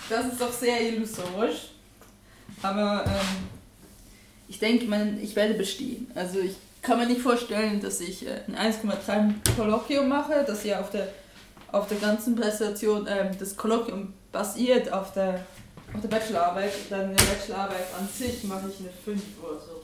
das 0.08 0.26
ist 0.26 0.40
doch 0.40 0.52
sehr 0.52 0.80
illusorisch. 0.80 1.72
Aber 2.62 3.04
ähm, 3.06 3.48
ich 4.48 4.58
denke, 4.58 4.86
man, 4.86 5.20
ich 5.20 5.34
werde 5.34 5.54
bestehen. 5.54 6.10
Also 6.14 6.38
ich 6.38 6.54
kann 6.82 6.98
mir 6.98 7.06
nicht 7.06 7.20
vorstellen, 7.20 7.80
dass 7.80 8.00
ich 8.00 8.26
äh, 8.26 8.40
ein 8.48 8.72
1,3 8.72 9.56
Kolloquium 9.56 10.08
mache, 10.08 10.44
das 10.46 10.64
ja 10.64 10.80
auf 10.80 10.90
der, 10.90 11.08
auf 11.72 11.88
der 11.88 11.98
ganzen 11.98 12.36
Präsentation, 12.36 13.06
ähm, 13.08 13.30
das 13.38 13.56
Kolloquium 13.56 14.14
basiert 14.32 14.92
auf 14.92 15.12
der, 15.12 15.44
auf 15.94 16.00
der 16.00 16.08
Bachelorarbeit. 16.08 16.72
Dann 16.90 17.10
in 17.10 17.16
der 17.16 17.24
Bachelorarbeit 17.24 17.86
an 17.98 18.08
sich 18.08 18.44
mache 18.44 18.68
ich 18.68 18.80
eine 18.80 18.90
5 19.04 19.22
oder 19.42 19.60
so. 19.60 19.82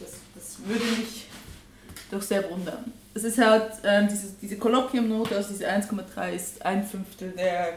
Das, 0.00 0.12
das 0.34 0.58
würde 0.64 0.84
mich 0.84 1.26
doch 2.10 2.22
sehr 2.22 2.48
wundern. 2.50 2.92
Es 3.14 3.24
ist 3.24 3.38
halt, 3.38 3.72
ähm, 3.84 4.08
diese, 4.08 4.28
diese 4.40 4.56
Kolloquiumnote, 4.56 5.36
also 5.36 5.50
diese 5.50 5.68
1,3 5.68 6.32
ist 6.32 6.64
ein 6.64 6.86
Fünftel 6.86 7.32
der, 7.32 7.74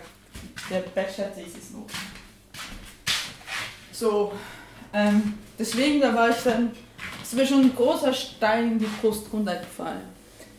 der 0.69 0.81
Bachelor-Thesis-Note. 0.81 1.93
So, 3.91 4.33
ähm, 4.93 5.33
deswegen, 5.57 6.01
da 6.01 6.13
war 6.13 6.29
ich 6.29 6.43
dann, 6.43 6.71
es 7.31 7.37
mir 7.37 7.45
schon 7.45 7.61
ein 7.61 7.75
großer 7.75 8.13
Stein 8.13 8.73
in 8.73 8.79
die 8.79 8.89
Brust 9.01 9.27
runtergefallen. 9.31 10.01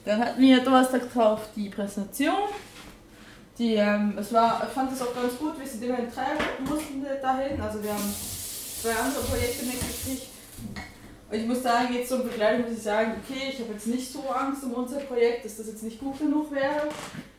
Dann 0.05 0.21
hatten 0.21 0.41
wir 0.41 0.61
Donnerstag 0.61 1.13
drauf 1.13 1.41
die 1.55 1.69
Präsentation. 1.69 2.49
Die, 3.59 3.75
ähm, 3.75 4.17
es 4.19 4.33
war, 4.33 4.63
ich 4.67 4.73
fand 4.73 4.93
es 4.93 5.03
auch 5.03 5.15
ganz 5.15 5.37
gut, 5.39 5.53
wie 5.61 5.67
sie 5.67 5.79
den 5.81 5.95
treiben 5.95 6.65
mussten 6.65 7.05
dahin. 7.21 7.61
Also 7.61 7.83
wir 7.83 7.93
haben 7.93 8.15
zwei 8.81 8.91
andere 8.91 9.23
Projekte 9.23 9.67
mitgekriegt 9.67 10.33
ich 11.33 11.47
muss 11.47 11.63
sagen, 11.63 11.95
jetzt 11.95 12.11
zur 12.11 12.19
Begleitung 12.19 12.63
muss 12.69 12.77
ich 12.77 12.83
sagen, 12.83 13.15
okay, 13.23 13.51
ich 13.51 13.61
habe 13.61 13.73
jetzt 13.73 13.87
nicht 13.87 14.13
so 14.13 14.29
Angst 14.29 14.65
um 14.65 14.75
unser 14.75 15.01
Projekt, 15.01 15.45
dass 15.45 15.57
das 15.57 15.67
jetzt 15.67 15.83
nicht 15.83 15.99
gut 15.99 16.19
genug 16.19 16.53
wäre. 16.53 16.89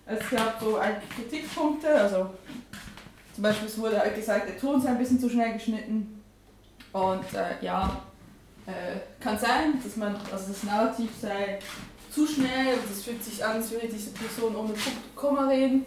Es 0.05 0.29
gab 0.29 0.59
so 0.59 0.77
einige 0.77 1.05
Kritikpunkte, 1.07 1.87
also 1.89 2.29
zum 3.33 3.43
Beispiel 3.43 3.67
es 3.67 3.77
wurde 3.77 3.99
halt 3.99 4.15
gesagt, 4.15 4.49
der 4.49 4.57
Ton 4.57 4.81
sei 4.81 4.89
ein 4.89 4.97
bisschen 4.97 5.19
zu 5.19 5.29
schnell 5.29 5.53
geschnitten. 5.53 6.21
Und 6.91 7.33
äh, 7.33 7.63
ja, 7.63 8.01
äh, 8.65 9.21
kann 9.21 9.37
sein, 9.37 9.81
dass 9.83 9.95
man, 9.95 10.15
also 10.31 10.47
das 10.47 10.63
Narrativ 10.63 11.09
sei 11.21 11.59
zu 12.09 12.27
schnell 12.27 12.75
und 12.75 12.91
es 12.91 13.03
fühlt 13.03 13.23
sich 13.23 13.43
an, 13.43 13.57
als 13.57 13.71
würde 13.71 13.87
diese 13.87 14.11
Person 14.11 14.55
ohne 14.55 14.73
Komma 15.15 15.47
reden. 15.47 15.85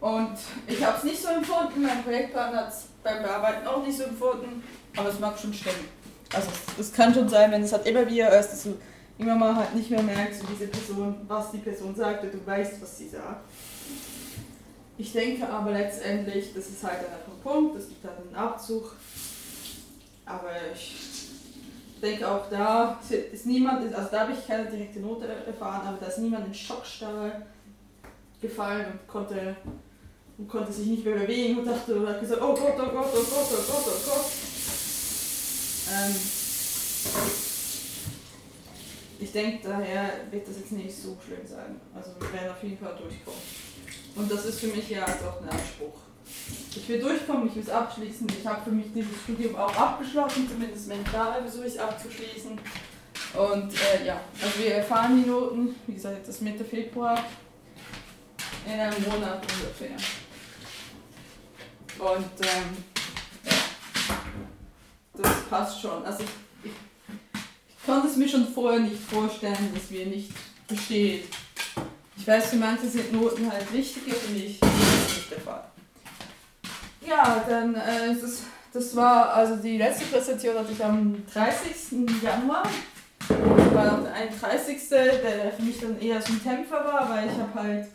Und 0.00 0.38
ich 0.66 0.84
habe 0.84 0.96
es 0.96 1.04
nicht 1.04 1.20
so 1.20 1.28
empfunden, 1.28 1.82
mein 1.82 2.04
Projektpartner 2.04 2.66
hat 2.66 2.68
es 2.68 2.86
beim 3.02 3.22
Bearbeiten 3.22 3.66
auch 3.66 3.84
nicht 3.84 3.98
so 3.98 4.04
empfunden, 4.04 4.62
aber 4.96 5.08
es 5.08 5.18
mag 5.18 5.36
schon 5.38 5.52
stimmen. 5.52 5.88
Also 6.32 6.48
es 6.78 6.92
kann 6.92 7.12
schon 7.12 7.28
sein, 7.28 7.50
wenn 7.50 7.62
es 7.62 7.72
halt 7.72 7.86
immer 7.86 8.06
wieder 8.08 8.38
ist, 8.38 8.50
dass 8.50 8.62
du 8.64 8.78
irgendwann 9.18 9.38
mal 9.40 9.56
halt 9.56 9.74
nicht 9.74 9.90
mehr 9.90 10.02
merkst, 10.02 10.42
diese 10.48 10.68
Person, 10.68 11.16
was 11.26 11.50
die 11.50 11.58
Person 11.58 11.94
sagt 11.94 12.22
und 12.22 12.34
du 12.34 12.46
weißt, 12.46 12.80
was 12.80 12.98
sie 12.98 13.08
sagt. 13.08 13.50
Ich 14.96 15.12
denke 15.12 15.48
aber 15.48 15.72
letztendlich, 15.72 16.52
das 16.54 16.68
ist 16.68 16.82
halt 16.82 16.98
ein 17.00 17.42
Punkt, 17.42 17.76
es 17.76 17.88
gibt 17.88 18.04
halt 18.04 18.18
einen 18.18 18.34
Abzug. 18.34 18.94
Aber 20.28 20.50
ich 20.72 20.94
denke 22.02 22.28
auch 22.28 22.48
da 22.50 23.00
ist 23.10 23.46
niemand, 23.46 23.92
also 23.94 24.08
da 24.10 24.20
habe 24.20 24.32
ich 24.32 24.46
keine 24.46 24.66
direkte 24.66 25.00
Note 25.00 25.26
erfahren, 25.26 25.86
aber 25.86 25.96
da 25.98 26.06
ist 26.06 26.18
niemand 26.18 26.46
in 26.46 26.54
Schockstarre 26.54 27.42
gefallen 28.40 28.86
und 28.92 29.08
konnte, 29.08 29.56
und 30.36 30.48
konnte 30.48 30.72
sich 30.72 30.86
nicht 30.86 31.04
mehr 31.04 31.16
bewegen 31.16 31.58
und 31.58 31.66
dachte 31.66 31.96
und 31.96 32.06
hat 32.06 32.20
gesagt, 32.20 32.40
oh 32.40 32.54
Gott, 32.54 32.74
oh 32.76 32.90
Gott, 32.90 33.06
oh 33.12 33.24
Gott, 33.24 33.48
oh 33.50 33.72
Gott, 33.72 33.84
oh 33.86 34.10
Gott. 34.10 34.26
Ähm, 35.90 36.14
ich 39.20 39.32
denke, 39.32 39.68
daher 39.68 40.10
wird 40.30 40.46
das 40.46 40.58
jetzt 40.58 40.72
nicht 40.72 40.94
so 40.94 41.16
schlimm 41.24 41.46
sein. 41.46 41.80
Also 41.94 42.10
wir 42.20 42.32
werden 42.32 42.52
auf 42.52 42.62
jeden 42.62 42.78
Fall 42.78 42.94
durchkommen. 42.96 43.40
Und 44.14 44.30
das 44.30 44.44
ist 44.44 44.60
für 44.60 44.68
mich 44.68 44.88
ja 44.90 45.04
auch 45.04 45.42
ein 45.42 45.48
Anspruch. 45.48 46.07
Ich 46.76 46.88
will 46.88 47.00
durchkommen, 47.00 47.48
ich 47.48 47.56
will 47.56 47.62
es 47.62 47.70
abschließen. 47.70 48.26
Ich 48.38 48.46
habe 48.46 48.62
für 48.62 48.70
mich 48.70 48.86
dieses 48.94 49.20
Studium 49.24 49.56
auch 49.56 49.74
abgeschlossen, 49.74 50.48
zumindest 50.48 50.88
mental 50.88 51.42
versuche 51.42 51.66
ich 51.66 51.74
es 51.74 51.78
abzuschließen. 51.78 52.58
Und 53.34 53.72
äh, 53.74 54.06
ja, 54.06 54.20
also 54.40 54.58
wir 54.58 54.74
erfahren 54.76 55.22
die 55.22 55.28
Noten, 55.28 55.74
wie 55.86 55.94
gesagt, 55.94 56.26
das 56.26 56.40
Mitte 56.40 56.64
Februar, 56.64 57.22
in 58.66 58.72
einem 58.72 59.02
Monat 59.04 59.42
ungefähr. 59.42 59.96
Und 61.98 62.46
ähm, 62.46 62.84
das 65.14 65.42
passt 65.50 65.80
schon. 65.80 66.04
Also 66.04 66.22
ich, 66.22 66.70
ich, 66.70 66.76
ich 67.68 67.86
konnte 67.86 68.08
es 68.08 68.16
mir 68.16 68.28
schon 68.28 68.46
vorher 68.46 68.80
nicht 68.80 69.00
vorstellen, 69.00 69.72
dass 69.74 69.90
wir 69.90 70.06
nicht 70.06 70.30
besteht. 70.66 71.24
Ich 72.16 72.26
weiß, 72.26 72.50
für 72.50 72.56
manche 72.56 72.88
sind 72.88 73.12
Noten 73.12 73.50
halt 73.50 73.72
wichtiger, 73.72 74.14
für 74.14 74.32
mich 74.32 74.60
ist 74.60 75.16
nicht 75.16 75.30
der 75.30 75.40
Fall. 75.40 75.64
Ja, 77.08 77.42
dann 77.48 77.74
äh, 77.74 78.14
das, 78.20 78.42
das 78.72 78.94
war 78.94 79.32
also 79.32 79.56
die 79.56 79.78
letzte 79.78 80.04
Präsentation 80.04 80.58
hatte 80.58 80.72
ich 80.72 80.84
am 80.84 81.24
30. 81.32 82.22
Januar. 82.22 82.64
Das 83.28 83.74
war 83.74 84.00
der 84.02 84.12
31. 84.12 84.88
der 84.90 85.52
für 85.52 85.62
mich 85.62 85.80
dann 85.80 85.98
eher 86.00 86.20
so 86.20 86.34
ein 86.34 86.42
Tempfer 86.42 86.84
war, 86.84 87.08
weil 87.08 87.28
ich 87.28 87.38
habe 87.38 87.54
halt 87.54 87.86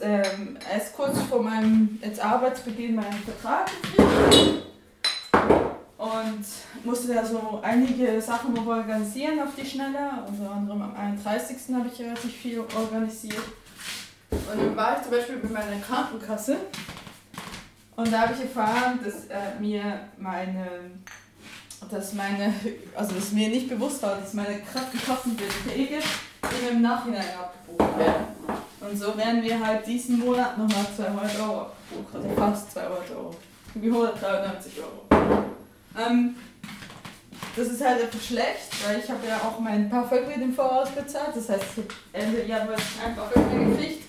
ähm, 0.00 0.58
erst 0.72 0.94
kurz 0.94 1.20
vor 1.22 1.42
meinem 1.42 1.98
jetzt 2.00 2.24
Arbeitsbeginn 2.24 2.94
meinen 2.94 3.22
Vertrag 3.24 3.68
gekriegt 3.82 4.66
und 5.98 6.44
musste 6.84 7.14
da 7.14 7.24
so 7.24 7.60
einige 7.62 8.20
Sachen 8.20 8.54
noch 8.54 8.66
organisieren 8.66 9.40
auf 9.40 9.56
die 9.56 9.66
Schnelle. 9.66 10.24
Unter 10.28 10.52
anderem 10.52 10.82
am 10.82 10.94
31. 10.94 11.56
habe 11.74 11.88
ich 11.92 12.00
relativ 12.00 12.32
viel 12.32 12.60
organisiert. 12.60 13.42
Und 14.30 14.60
dann 14.60 14.76
war 14.76 14.96
ich 14.96 15.02
zum 15.02 15.10
Beispiel 15.10 15.36
bei 15.38 15.48
meiner 15.48 15.80
Krankenkasse 15.80 16.58
und 17.96 18.12
da 18.12 18.20
habe 18.20 18.34
ich 18.34 18.42
erfahren, 18.42 19.00
dass 19.02 19.26
äh, 19.26 19.58
mir 19.58 20.00
meine, 20.18 20.66
dass 21.90 22.12
meine, 22.12 22.52
also 22.94 23.14
dass 23.14 23.32
mir 23.32 23.48
nicht 23.48 23.68
bewusst 23.68 24.02
war, 24.02 24.16
dass 24.16 24.34
meine 24.34 24.60
Krankenkassenbeträge 24.60 25.98
im 26.70 26.82
Nachhinein 26.82 27.24
abgebucht 27.38 27.98
werden. 27.98 28.26
Und 28.80 28.98
so 28.98 29.16
werden 29.16 29.42
wir 29.42 29.66
halt 29.66 29.86
diesen 29.86 30.18
Monat 30.18 30.58
nochmal 30.58 30.86
200 30.94 31.40
Euro 31.40 31.60
abgebucht, 31.62 32.14
also 32.14 32.28
fast 32.36 32.72
200 32.72 33.10
Euro. 33.12 33.34
Irgendwie 33.74 33.90
193 33.90 34.72
Euro. 34.78 35.44
Ähm, 35.98 36.36
das 37.56 37.68
ist 37.68 37.82
halt 37.82 38.02
einfach 38.02 38.20
schlecht, 38.20 38.86
weil 38.86 38.98
ich 38.98 39.10
habe 39.10 39.26
ja 39.26 39.36
auch 39.38 39.58
mein 39.58 39.88
Parfüm 39.88 40.30
im 40.30 40.54
Voraus 40.54 40.90
bezahlt. 40.90 41.34
Das 41.34 41.48
heißt, 41.48 41.64
ich 41.72 41.78
habe 41.78 41.94
Ende 42.12 42.44
Januar 42.46 42.76
ein 43.04 43.16
Parfüm 43.16 43.70
gekriegt. 43.70 44.05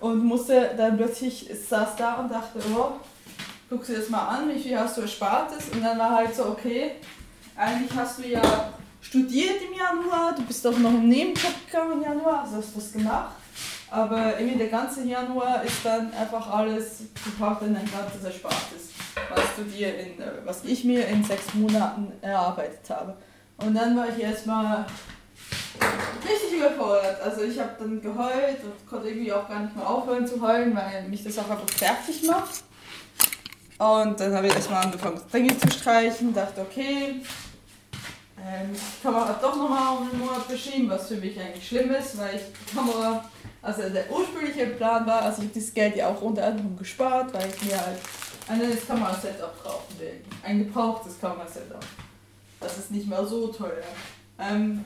Und 0.00 0.24
musste 0.24 0.70
dann 0.76 0.96
plötzlich, 0.96 1.50
saß 1.68 1.96
da 1.96 2.14
und 2.14 2.30
dachte, 2.30 2.58
oh, 2.76 2.92
guck 3.68 3.86
dir 3.86 3.98
das 3.98 4.08
mal 4.08 4.26
an, 4.28 4.54
wie 4.54 4.58
viel 4.58 4.78
hast 4.78 4.96
du 4.96 5.02
erspart 5.02 5.52
ist. 5.52 5.74
Und 5.74 5.82
dann 5.82 5.98
war 5.98 6.16
halt 6.16 6.34
so, 6.34 6.46
okay, 6.46 6.92
eigentlich 7.56 7.90
hast 7.94 8.18
du 8.18 8.28
ja 8.28 8.42
studiert 9.00 9.56
im 9.62 9.78
Januar, 9.78 10.34
du 10.34 10.42
bist 10.42 10.66
auch 10.66 10.78
noch 10.78 10.90
im 10.90 11.08
Nebenjob 11.08 11.66
gegangen 11.66 11.92
im 11.92 12.02
Januar, 12.02 12.42
also 12.42 12.56
hast 12.56 12.76
was 12.76 12.92
gemacht. 12.92 13.34
Aber 13.90 14.38
irgendwie 14.38 14.58
der 14.58 14.68
ganze 14.68 15.04
Januar 15.04 15.62
ist 15.62 15.84
dann 15.84 16.12
einfach 16.12 16.50
alles, 16.50 16.98
du 16.98 17.30
brauchst 17.38 17.62
dann 17.62 17.76
ein 17.76 17.88
ganzes 17.90 18.24
Erspartes, 18.24 18.90
was, 19.30 19.44
du 19.56 19.62
dir 19.62 19.96
in, 19.96 20.20
äh, 20.20 20.32
was 20.44 20.64
ich 20.64 20.84
mir 20.84 21.06
in 21.06 21.22
sechs 21.22 21.54
Monaten 21.54 22.12
erarbeitet 22.20 22.90
habe. 22.90 23.16
Und 23.58 23.74
dann 23.74 23.96
war 23.96 24.08
ich 24.08 24.22
erstmal 24.22 24.86
richtig 26.28 26.58
überfordert. 26.58 27.20
Also 27.20 27.42
ich 27.42 27.58
habe 27.58 27.70
dann 27.78 28.00
geheult 28.00 28.64
und 28.64 28.88
konnte 28.88 29.08
irgendwie 29.08 29.32
auch 29.32 29.48
gar 29.48 29.60
nicht 29.60 29.76
mehr 29.76 29.88
aufhören 29.88 30.26
zu 30.26 30.40
heulen, 30.40 30.76
weil 30.76 31.08
mich 31.08 31.24
das 31.24 31.38
auch 31.38 31.50
einfach 31.50 31.68
fertig 31.68 32.22
macht. 32.24 32.62
Und 33.78 34.18
dann 34.18 34.34
habe 34.34 34.46
ich 34.46 34.54
erstmal 34.54 34.84
angefangen, 34.84 35.20
Dinge 35.32 35.58
zu 35.58 35.70
streichen, 35.70 36.32
dachte, 36.32 36.62
okay, 36.62 37.20
ähm, 38.42 38.72
die 38.72 39.02
Kamera 39.02 39.38
doch 39.40 39.56
nochmal 39.56 39.98
um 39.98 40.08
einen 40.08 40.18
Monat 40.18 40.42
verschieben, 40.42 40.88
was 40.88 41.08
für 41.08 41.16
mich 41.16 41.38
eigentlich 41.38 41.66
schlimm 41.66 41.90
ist, 41.90 42.16
weil 42.16 42.36
ich 42.36 42.42
die 42.42 42.74
Kamera, 42.74 43.24
also 43.60 43.82
der 43.88 44.10
ursprüngliche 44.10 44.66
Plan 44.68 45.06
war, 45.06 45.22
also 45.22 45.42
ich 45.42 45.48
habe 45.48 45.60
das 45.60 45.74
Geld 45.74 45.96
ja 45.96 46.08
auch 46.08 46.20
unter 46.22 46.46
anderem 46.46 46.76
gespart, 46.76 47.34
weil 47.34 47.48
ich 47.48 47.62
mir 47.68 47.78
halt 47.78 47.98
ein 48.48 48.58
neues 48.58 48.86
Kamerasetup 48.86 49.62
kaufen 49.62 49.98
will. 49.98 50.20
Ein 50.42 50.58
gebrauchtes 50.60 51.20
Kamerasetup. 51.20 51.84
Das 52.60 52.78
ist 52.78 52.90
nicht 52.90 53.08
mehr 53.08 53.24
so 53.26 53.48
teuer. 53.48 53.82
Ähm, 54.38 54.84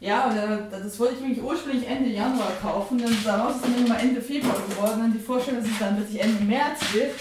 ja, 0.00 0.32
das 0.70 0.98
wollte 0.98 1.14
ich 1.14 1.20
nämlich 1.20 1.42
ursprünglich 1.42 1.88
Ende 1.88 2.10
Januar 2.10 2.52
kaufen, 2.60 2.98
dann 2.98 3.16
daraus 3.24 3.56
ist 3.56 3.64
dann 3.64 3.86
immer 3.86 3.98
Ende 3.98 4.20
Februar 4.20 4.60
geworden. 4.68 5.00
Dann 5.00 5.12
die 5.12 5.18
Vorstellung, 5.18 5.62
dass 5.62 5.70
es 5.70 5.78
dann 5.78 5.96
wirklich 5.96 6.20
Ende 6.20 6.44
März 6.44 6.80
wird, 6.92 7.14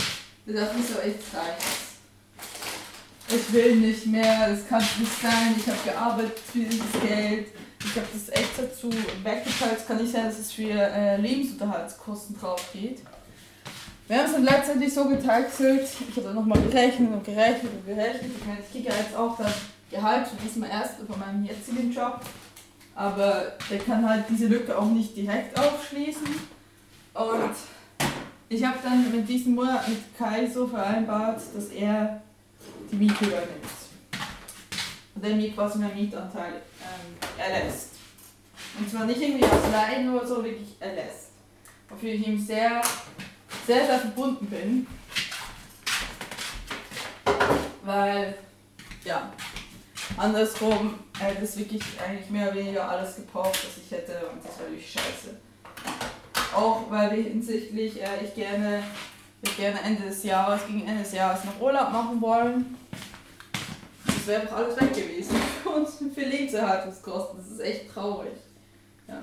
da 0.45 0.53
dachte 0.61 0.75
ich 0.79 0.85
so, 0.85 0.99
echt 0.99 1.19
reicht. 1.33 1.85
Ich 3.27 3.53
will 3.53 3.75
nicht 3.77 4.05
mehr, 4.07 4.49
das 4.49 4.67
kann 4.67 4.83
nicht 4.99 5.21
sein, 5.21 5.55
ich 5.57 5.67
habe 5.67 5.79
gearbeitet 5.83 6.37
für 6.39 6.59
dieses 6.59 6.91
Geld, 7.01 7.47
ich 7.79 7.95
habe 7.95 8.07
das 8.13 8.29
echt 8.29 8.51
dazu 8.57 8.89
weggezahlt, 9.23 9.77
es 9.77 9.87
kann 9.87 9.97
nicht 9.97 10.11
sein, 10.11 10.25
dass 10.25 10.37
es 10.37 10.51
für 10.51 10.69
äh, 10.69 11.17
Lebensunterhaltskosten 11.17 12.37
drauf 12.37 12.69
geht. 12.73 12.99
Wir 14.07 14.17
haben 14.17 14.25
es 14.25 14.33
dann 14.33 14.43
letztendlich 14.43 14.93
so 14.93 15.05
geteilt, 15.05 15.47
ich 15.57 16.17
habe 16.17 16.27
dann 16.27 16.35
nochmal 16.35 16.61
gerechnet 16.61 17.11
und 17.11 17.23
gerechnet 17.23 17.71
und 17.71 17.85
gerechnet. 17.87 18.31
Ich 18.37 18.45
meine, 18.45 18.59
ich 18.59 18.71
kriege 18.71 18.89
ja 18.89 18.95
jetzt 18.95 19.15
auch 19.15 19.35
das 19.37 19.53
Gehalt 19.89 20.27
schon 20.27 20.37
diesmal 20.45 20.69
erst 20.69 20.97
von 21.07 21.19
meinem 21.19 21.43
jetzigen 21.43 21.91
Job. 21.91 22.21
Aber 22.95 23.51
der 23.69 23.79
kann 23.79 24.07
halt 24.07 24.25
diese 24.29 24.47
Lücke 24.47 24.77
auch 24.77 24.89
nicht 24.89 25.15
direkt 25.15 25.59
aufschließen. 25.59 26.27
Und 27.13 27.55
ich 28.47 28.63
habe 28.63 28.77
dann 28.81 29.11
mit 29.11 29.27
diesem 29.27 29.55
Monat 29.55 29.87
mit 29.87 30.17
Kai 30.17 30.47
so 30.47 30.65
vereinbart, 30.65 31.41
dass 31.53 31.67
er 31.67 32.21
die 32.89 32.95
Miete 32.95 33.25
übernimmt. 33.25 33.49
Und 35.13 35.23
der 35.23 35.35
mir 35.35 35.51
quasi 35.51 35.79
meinen 35.79 35.95
Mietanteil 35.95 36.53
ähm, 36.53 37.17
erlässt. 37.37 37.91
Und 38.79 38.89
zwar 38.89 39.05
nicht 39.05 39.21
irgendwie 39.21 39.45
aus 39.45 39.71
Leiden 39.71 40.13
oder 40.13 40.25
so, 40.25 40.43
wirklich 40.43 40.75
erlässt. 40.79 41.31
Wofür 41.89 42.11
ich 42.11 42.27
ihm 42.27 42.39
sehr, 42.39 42.81
sehr, 43.65 43.85
sehr 43.85 43.99
verbunden 43.99 44.45
bin. 44.47 44.87
Weil, 47.83 48.37
ja, 49.03 49.31
andersrum 50.17 50.95
hätte 51.19 51.43
es 51.43 51.57
wirklich 51.57 51.81
eigentlich 52.05 52.29
mehr 52.29 52.47
oder 52.47 52.59
weniger 52.59 52.89
alles 52.89 53.15
gebraucht, 53.15 53.65
was 53.65 53.83
ich 53.83 53.91
hätte 53.91 54.13
und 54.31 54.43
das 54.43 54.59
war 54.59 54.67
wirklich 54.69 54.91
scheiße. 54.91 55.35
Auch 56.55 56.89
weil 56.89 57.11
wir 57.11 57.23
hinsichtlich, 57.23 58.01
äh, 58.01 58.23
ich 58.23 58.33
gerne, 58.33 58.83
ich 59.41 59.57
gerne 59.57 59.79
Ende 59.81 60.03
des 60.03 60.23
Jahres, 60.23 60.65
gegen 60.67 60.87
Ende 60.87 61.03
des 61.03 61.13
Jahres 61.13 61.43
noch 61.43 61.59
Urlaub 61.59 61.91
machen 61.91 62.21
wollen. 62.21 62.77
Das 64.05 64.27
wäre 64.27 64.41
einfach 64.41 64.57
alles 64.57 64.79
weg 64.79 64.93
gewesen 64.93 65.35
uns 65.75 65.97
für 66.13 66.21
Lebenserhaltungskosten. 66.21 67.37
Das 67.37 67.51
ist 67.51 67.59
echt 67.59 67.93
traurig. 67.93 68.33
Ja. 69.07 69.21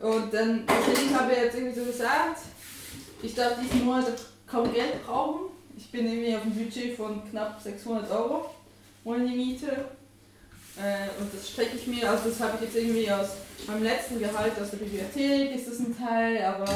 Und 0.00 0.32
dann, 0.32 0.64
ich 0.92 1.14
habe 1.14 1.32
jetzt 1.32 1.56
irgendwie 1.56 1.78
so 1.78 1.84
gesagt, 1.86 2.40
ich 3.22 3.34
darf 3.34 3.54
diesen 3.60 3.84
Monat 3.84 4.12
kaum 4.46 4.72
Geld 4.72 5.04
brauchen. 5.04 5.50
Ich 5.76 5.90
bin 5.90 6.06
irgendwie 6.06 6.36
auf 6.36 6.42
einem 6.42 6.54
Budget 6.54 6.96
von 6.96 7.22
knapp 7.30 7.60
600 7.60 8.10
Euro 8.10 8.53
ohne 9.04 9.28
die 9.28 9.36
Miete. 9.36 9.66
Äh, 10.76 11.20
und 11.20 11.32
das 11.32 11.50
strecke 11.50 11.76
ich 11.76 11.86
mir, 11.86 12.10
also 12.10 12.30
das 12.30 12.40
habe 12.40 12.56
ich 12.56 12.62
jetzt 12.62 12.76
irgendwie 12.76 13.10
aus 13.10 13.28
meinem 13.68 13.84
letzten 13.84 14.18
Gehalt 14.18 14.52
aus 14.60 14.70
der 14.70 14.78
Bibliothek 14.78 15.54
ist 15.54 15.68
das 15.68 15.78
ein 15.78 15.96
Teil, 15.96 16.44
aber 16.44 16.68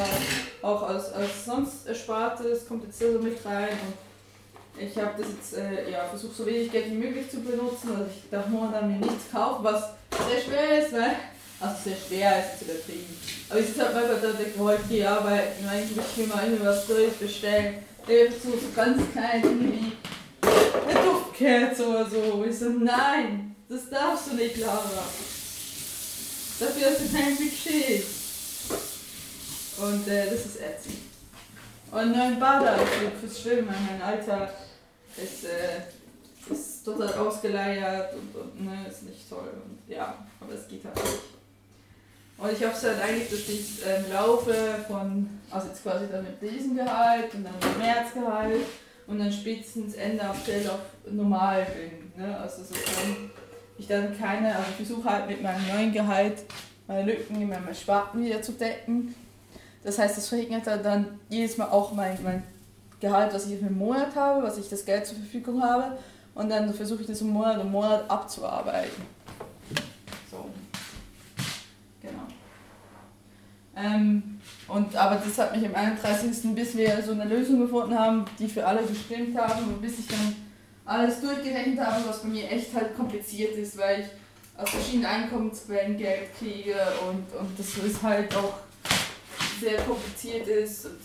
auch 0.63 0.83
aus, 0.83 1.13
aus 1.13 1.45
sonst 1.45 1.87
Erspartes 1.87 2.69
kommt 2.69 2.85
jetzt 2.85 3.01
so 3.01 3.19
mit 3.19 3.45
rein. 3.45 3.71
Und 3.71 4.81
ich 4.81 4.97
habe 4.97 5.21
das 5.21 5.27
jetzt, 5.31 5.57
äh, 5.57 5.91
ja, 5.91 6.05
versucht 6.05 6.37
so 6.37 6.47
wenig 6.47 6.71
Geld 6.71 6.93
wie 6.93 6.95
möglich 6.95 7.29
zu 7.29 7.41
benutzen. 7.41 7.91
Also 7.91 8.05
ich 8.09 8.31
darf 8.31 8.47
momentan 8.47 8.89
mir 8.89 9.05
nichts 9.05 9.31
kaufen, 9.33 9.65
was 9.65 9.83
sehr 10.31 10.41
schwer 10.41 10.87
ist, 10.87 10.93
weil, 10.93 11.17
also 11.59 11.77
sehr 11.83 11.97
schwer 11.97 12.39
ist 12.39 12.61
zu 12.61 12.65
übertrieben. 12.67 13.17
Aber 13.51 13.59
ich 13.59 13.81
habe 13.81 13.99
einfach 13.99 14.23
da 14.23 14.63
heute 14.63 14.83
hier 14.89 15.11
arbeiten, 15.11 15.69
eigentlich 15.69 15.97
möchte 15.97 16.21
ich 16.21 16.27
mir 16.29 16.35
mal 16.35 16.45
irgendwie 16.45 16.67
was 16.67 16.89
Neues 16.89 17.15
bestellen. 17.15 17.75
So, 18.07 18.51
so 18.53 18.69
ganz 18.75 19.03
klein, 19.13 19.43
irgendwie 19.43 19.93
eine 20.89 21.01
Duftkerze 21.39 21.89
oder 21.89 22.09
so. 22.09 22.45
Ich 22.49 22.59
so, 22.59 22.71
nein, 22.71 23.57
das 23.69 23.89
darfst 23.91 24.31
du 24.31 24.37
nicht, 24.37 24.57
Laura. 24.59 25.05
Dafür 26.61 26.91
hast 26.91 27.01
du 27.01 27.17
kein 27.17 27.37
Budget. 27.37 28.05
Und 29.81 30.09
äh, 30.09 30.25
das 30.25 30.47
ist 30.47 30.61
ätzend. 30.61 30.99
Und 31.93 32.17
neuen 32.17 32.41
Badeanzug 32.41 33.13
fürs 33.21 33.41
Schwimmen. 33.41 33.69
Mein 33.69 34.03
Alter 34.03 34.53
ist, 35.17 35.45
äh, 35.45 36.53
ist 36.53 36.85
total 36.85 37.15
ausgeleiert 37.15 38.13
und, 38.15 38.41
und 38.41 38.65
ne, 38.65 38.87
ist 38.89 39.05
nicht 39.05 39.29
toll. 39.29 39.51
Und, 39.65 39.93
ja, 39.93 40.27
aber 40.41 40.55
es 40.55 40.67
geht 40.67 40.85
halt 40.85 40.97
nicht. 40.97 41.21
Und 42.39 42.53
ich 42.53 42.65
hoffe 42.65 42.89
halt 42.89 43.03
eigentlich, 43.03 43.31
dass 43.31 43.49
ich 43.49 43.87
äh, 43.87 44.13
Laufe 44.13 44.85
von, 44.89 45.41
also 45.51 45.69
jetzt 45.69 45.83
quasi 45.83 46.07
dann 46.11 46.25
mit 46.25 46.43
diesem 46.43 46.77
Gehalt 46.77 47.33
und 47.35 47.45
dann 47.45 47.55
mit 47.55 47.79
Märzgehalt 47.79 48.67
und 49.09 49.19
dann 49.19 49.33
spätestens 49.33 49.95
Ende 49.95 50.23
April 50.23 50.69
auf 50.69 51.11
normal 51.11 51.67
bin. 51.67 52.23
Ne? 52.23 52.39
Also 52.39 52.63
so 52.63 52.75
kann 52.75 53.31
ich 53.79 53.87
dann 53.89 54.17
keine, 54.17 54.55
also 54.55 54.71
versuche 54.77 55.11
halt 55.11 55.27
mit 55.27 55.43
meinem 55.43 55.67
neuen 55.67 55.93
Gehalt 55.93 56.45
meine 56.87 57.05
Lücken 57.05 57.41
in 57.41 57.49
meinem 57.49 57.75
Sparten 57.75 58.25
wieder 58.25 58.41
zu 58.43 58.53
decken. 58.53 59.15
Das 59.83 59.99
heißt, 59.99 60.17
das 60.17 60.29
verringert 60.29 60.67
dann 60.67 61.19
jedes 61.29 61.57
Mal 61.57 61.69
auch 61.69 61.93
mein, 61.93 62.19
mein 62.23 62.43
Gehalt, 63.01 63.33
was 63.33 63.47
ich 63.47 63.59
für 63.59 63.67
einen 63.67 63.79
Monat 63.79 64.15
habe, 64.15 64.43
was 64.43 64.59
ich 64.59 64.69
das 64.69 64.85
Geld 64.85 65.07
zur 65.07 65.17
Verfügung 65.17 65.63
habe. 65.63 65.99
Und 66.35 66.51
dann 66.51 66.73
versuche 66.75 67.03
ich 67.03 67.07
das 67.07 67.21
im 67.21 67.31
Monat 67.31 67.59
um 67.59 67.71
Monat 67.71 68.09
abzuarbeiten. 68.11 69.03
So. 70.31 70.47
Genau. 72.01 72.23
Ähm, 73.77 74.38
und, 74.69 74.95
aber 74.95 75.17
das 75.17 75.39
hat 75.39 75.57
mich 75.57 75.67
am 75.67 75.75
31. 75.75 76.55
bis 76.55 76.77
wir 76.77 77.03
so 77.03 77.13
eine 77.13 77.25
Lösung 77.25 77.61
gefunden 77.61 77.99
haben, 77.99 78.25
die 78.39 78.49
für 78.49 78.67
alle 78.67 78.83
gestimmt 78.83 79.37
haben 79.37 79.65
und 79.65 79.81
bis 79.81 79.99
ich 80.01 80.07
dann 80.07 80.37
alles 80.85 81.21
durchgerechnet 81.21 81.81
habe, 81.81 82.07
was 82.07 82.23
bei 82.23 82.29
mir 82.29 82.51
echt 82.51 82.75
halt 82.75 82.95
kompliziert 82.95 83.57
ist, 83.57 83.79
weil 83.79 84.01
ich 84.01 84.07
aus 84.61 84.71
verschiedenen 84.71 85.07
Einkommensquellen 85.07 85.97
Geld 85.97 86.37
kriege 86.39 86.77
und, 87.09 87.41
und 87.41 87.59
das 87.59 87.77
ist 87.79 88.03
halt 88.03 88.35
auch 88.37 88.55
sehr 89.61 89.81
kompliziert 89.83 90.47
ist. 90.47 90.87
Und 90.87 90.99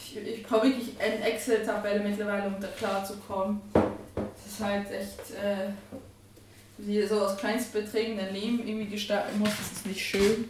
ich, 0.00 0.16
ich 0.16 0.42
brauche 0.44 0.66
wirklich 0.66 0.94
eine 1.00 1.32
Excel-Tabelle 1.32 2.00
mittlerweile, 2.00 2.46
um 2.46 2.60
da 2.60 2.68
klar 2.68 3.04
zu 3.04 3.16
kommen. 3.16 3.60
Das 3.74 4.52
ist 4.52 4.60
halt 4.60 4.90
echt, 4.90 5.30
äh, 5.32 5.70
wie 6.78 7.04
so 7.06 7.20
aus 7.20 7.36
Kleinstbeträgen 7.36 8.16
dein 8.16 8.34
Leben 8.34 8.66
irgendwie 8.66 8.86
gestalten 8.90 9.38
muss, 9.38 9.50
das 9.50 9.78
ist 9.78 9.86
nicht 9.86 10.04
schön. 10.04 10.48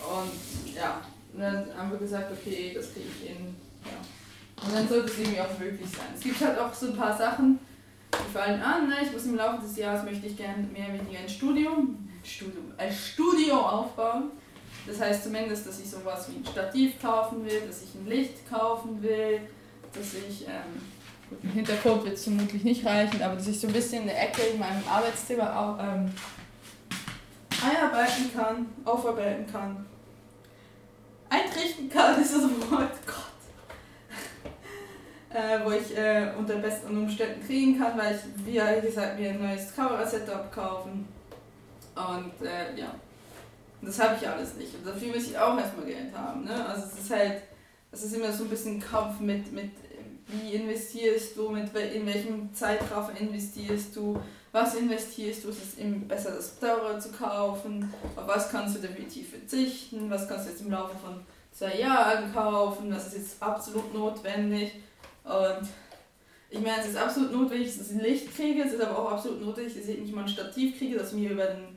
Und 0.00 0.63
ja, 0.76 1.00
und 1.34 1.40
dann 1.40 1.66
haben 1.76 1.90
wir 1.90 1.98
gesagt, 1.98 2.30
okay, 2.30 2.72
das 2.74 2.92
kriege 2.92 3.06
ich 3.08 3.30
in. 3.30 3.46
Ja. 3.84 4.64
Und 4.64 4.74
dann 4.74 4.88
sollte 4.88 5.10
es 5.10 5.18
irgendwie 5.18 5.40
auch 5.40 5.58
möglich 5.58 5.90
sein. 5.90 6.06
Es 6.14 6.22
gibt 6.22 6.40
halt 6.40 6.58
auch 6.58 6.72
so 6.72 6.86
ein 6.86 6.96
paar 6.96 7.16
Sachen, 7.16 7.58
die 8.12 8.32
fallen 8.32 8.62
an. 8.62 8.88
Ne? 8.88 8.94
Ich 9.02 9.12
muss 9.12 9.24
im 9.24 9.34
Laufe 9.34 9.62
des 9.62 9.76
Jahres 9.76 10.04
möchte 10.04 10.26
ich 10.26 10.36
gerne 10.36 10.62
mehr 10.72 10.88
oder 10.90 11.00
weniger 11.00 11.18
ein 11.18 11.28
Studium, 11.28 12.08
ein 12.22 12.24
Studium, 12.24 12.72
ein 12.78 12.92
Studio 12.92 13.56
aufbauen. 13.56 14.30
Das 14.86 15.00
heißt 15.00 15.24
zumindest, 15.24 15.66
dass 15.66 15.80
ich 15.80 15.90
sowas 15.90 16.28
wie 16.28 16.36
ein 16.36 16.46
Stativ 16.46 17.00
kaufen 17.00 17.44
will, 17.44 17.62
dass 17.66 17.82
ich 17.82 17.94
ein 17.94 18.06
Licht 18.06 18.48
kaufen 18.48 19.02
will, 19.02 19.40
dass 19.92 20.14
ich, 20.14 20.46
ähm, 20.46 20.80
gut, 21.30 21.38
im 21.42 21.50
Hintergrund 21.50 22.04
wird 22.04 22.14
es 22.14 22.24
vermutlich 22.24 22.62
nicht 22.62 22.84
reichen, 22.86 23.22
aber 23.22 23.34
dass 23.34 23.48
ich 23.48 23.58
so 23.58 23.66
ein 23.66 23.72
bisschen 23.72 24.02
eine 24.02 24.14
Ecke 24.14 24.42
in 24.42 24.58
meinem 24.58 24.86
Arbeitszimmer 24.88 25.58
auch, 25.58 25.78
ähm, 25.82 26.12
einarbeiten 27.64 28.30
kann, 28.34 28.66
aufarbeiten 28.84 29.46
kann 29.50 29.86
eintrichten 31.34 31.90
kann, 31.90 32.20
ist 32.20 32.34
das 32.34 32.42
Wort 32.42 32.92
Gott. 33.06 33.24
Äh, 35.30 35.64
wo 35.64 35.72
ich 35.72 35.96
äh, 35.96 36.30
unter 36.38 36.56
besten 36.56 36.96
Umständen 36.96 37.44
kriegen 37.44 37.76
kann, 37.76 37.98
weil 37.98 38.14
ich, 38.14 38.46
wie 38.46 38.86
gesagt, 38.86 39.18
mir 39.18 39.30
ein 39.30 39.42
neues 39.42 39.74
Kamerasetup 39.74 40.52
kaufen. 40.52 41.08
Und 41.96 42.46
äh, 42.46 42.78
ja, 42.78 42.94
das 43.82 43.98
habe 44.00 44.16
ich 44.20 44.28
alles 44.28 44.54
nicht. 44.54 44.74
Und 44.74 44.86
dafür 44.86 45.08
muss 45.08 45.26
ich 45.28 45.36
auch 45.36 45.58
erstmal 45.58 45.86
Geld 45.86 46.16
haben. 46.16 46.44
Ne? 46.44 46.66
Also 46.68 46.86
es 46.86 47.00
ist 47.00 47.10
halt, 47.10 47.42
es 47.90 48.04
ist 48.04 48.14
immer 48.14 48.32
so 48.32 48.44
ein 48.44 48.50
bisschen 48.50 48.80
Kampf 48.80 49.18
mit, 49.18 49.52
mit 49.52 49.70
wie 50.28 50.54
investierst 50.54 51.36
du, 51.36 51.50
mit 51.50 51.74
in 51.74 52.06
welchem 52.06 52.54
Zeitraum 52.54 53.10
investierst 53.18 53.94
du, 53.96 54.20
was 54.54 54.76
investierst 54.76 55.42
du, 55.42 55.48
ist 55.48 55.64
es 55.64 55.78
eben 55.78 56.06
besser, 56.06 56.30
das 56.30 56.60
teure 56.60 56.96
zu 57.00 57.10
kaufen, 57.10 57.92
auf 58.14 58.28
was 58.28 58.50
kannst 58.50 58.76
du 58.76 58.80
definitiv 58.80 59.30
verzichten, 59.30 60.08
was 60.08 60.28
kannst 60.28 60.46
du 60.46 60.50
jetzt 60.50 60.62
im 60.62 60.70
Laufe 60.70 60.94
von 60.96 61.26
zwei 61.50 61.80
Jahren 61.80 62.32
kaufen, 62.32 62.94
was 62.94 63.08
ist 63.08 63.16
jetzt 63.16 63.42
absolut 63.42 63.92
notwendig? 63.92 64.74
Und 65.24 65.66
ich 66.50 66.60
meine, 66.60 66.80
es 66.80 66.90
ist 66.90 66.96
absolut 66.96 67.32
notwendig, 67.32 67.76
dass 67.76 67.90
ich 67.90 68.00
Licht 68.00 68.32
kriege, 68.32 68.62
es 68.62 68.74
ist 68.74 68.80
aber 68.80 68.96
auch 68.96 69.10
absolut 69.10 69.44
notwendig, 69.44 69.74
dass 69.74 69.88
ich 69.88 69.98
nicht 69.98 70.14
mal 70.14 70.22
ein 70.22 70.28
Stativ 70.28 70.78
kriege, 70.78 70.98
das 70.98 71.12
mir 71.12 71.32
über 71.32 71.46
den, 71.46 71.76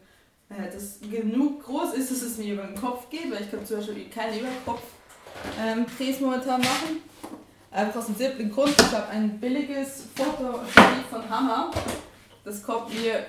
äh, 0.50 0.72
das 0.72 1.00
genug 1.00 1.64
groß 1.64 1.96
ist, 1.96 2.12
dass 2.12 2.22
es 2.22 2.38
mir 2.38 2.54
über 2.54 2.64
den 2.64 2.76
Kopf 2.76 3.10
geht, 3.10 3.32
weil 3.32 3.42
ich 3.42 3.50
kann 3.50 3.66
zum 3.66 3.78
Beispiel 3.78 4.08
keine 4.08 4.38
Überkopf 4.38 4.84
ähm, 5.60 5.88
momentan 6.20 6.62
machen. 6.62 7.02
Einfach 7.72 8.02
aus 8.02 8.06
dem 8.06 8.16
simplen 8.16 8.52
Grund, 8.52 8.76
ich 8.80 8.92
habe 8.92 9.08
ein 9.10 9.40
billiges 9.40 10.04
Fotostativ 10.16 11.08
von 11.10 11.28
Hammer. 11.28 11.72
Das 12.48 12.64
kommt 12.64 12.94
mir. 12.94 13.26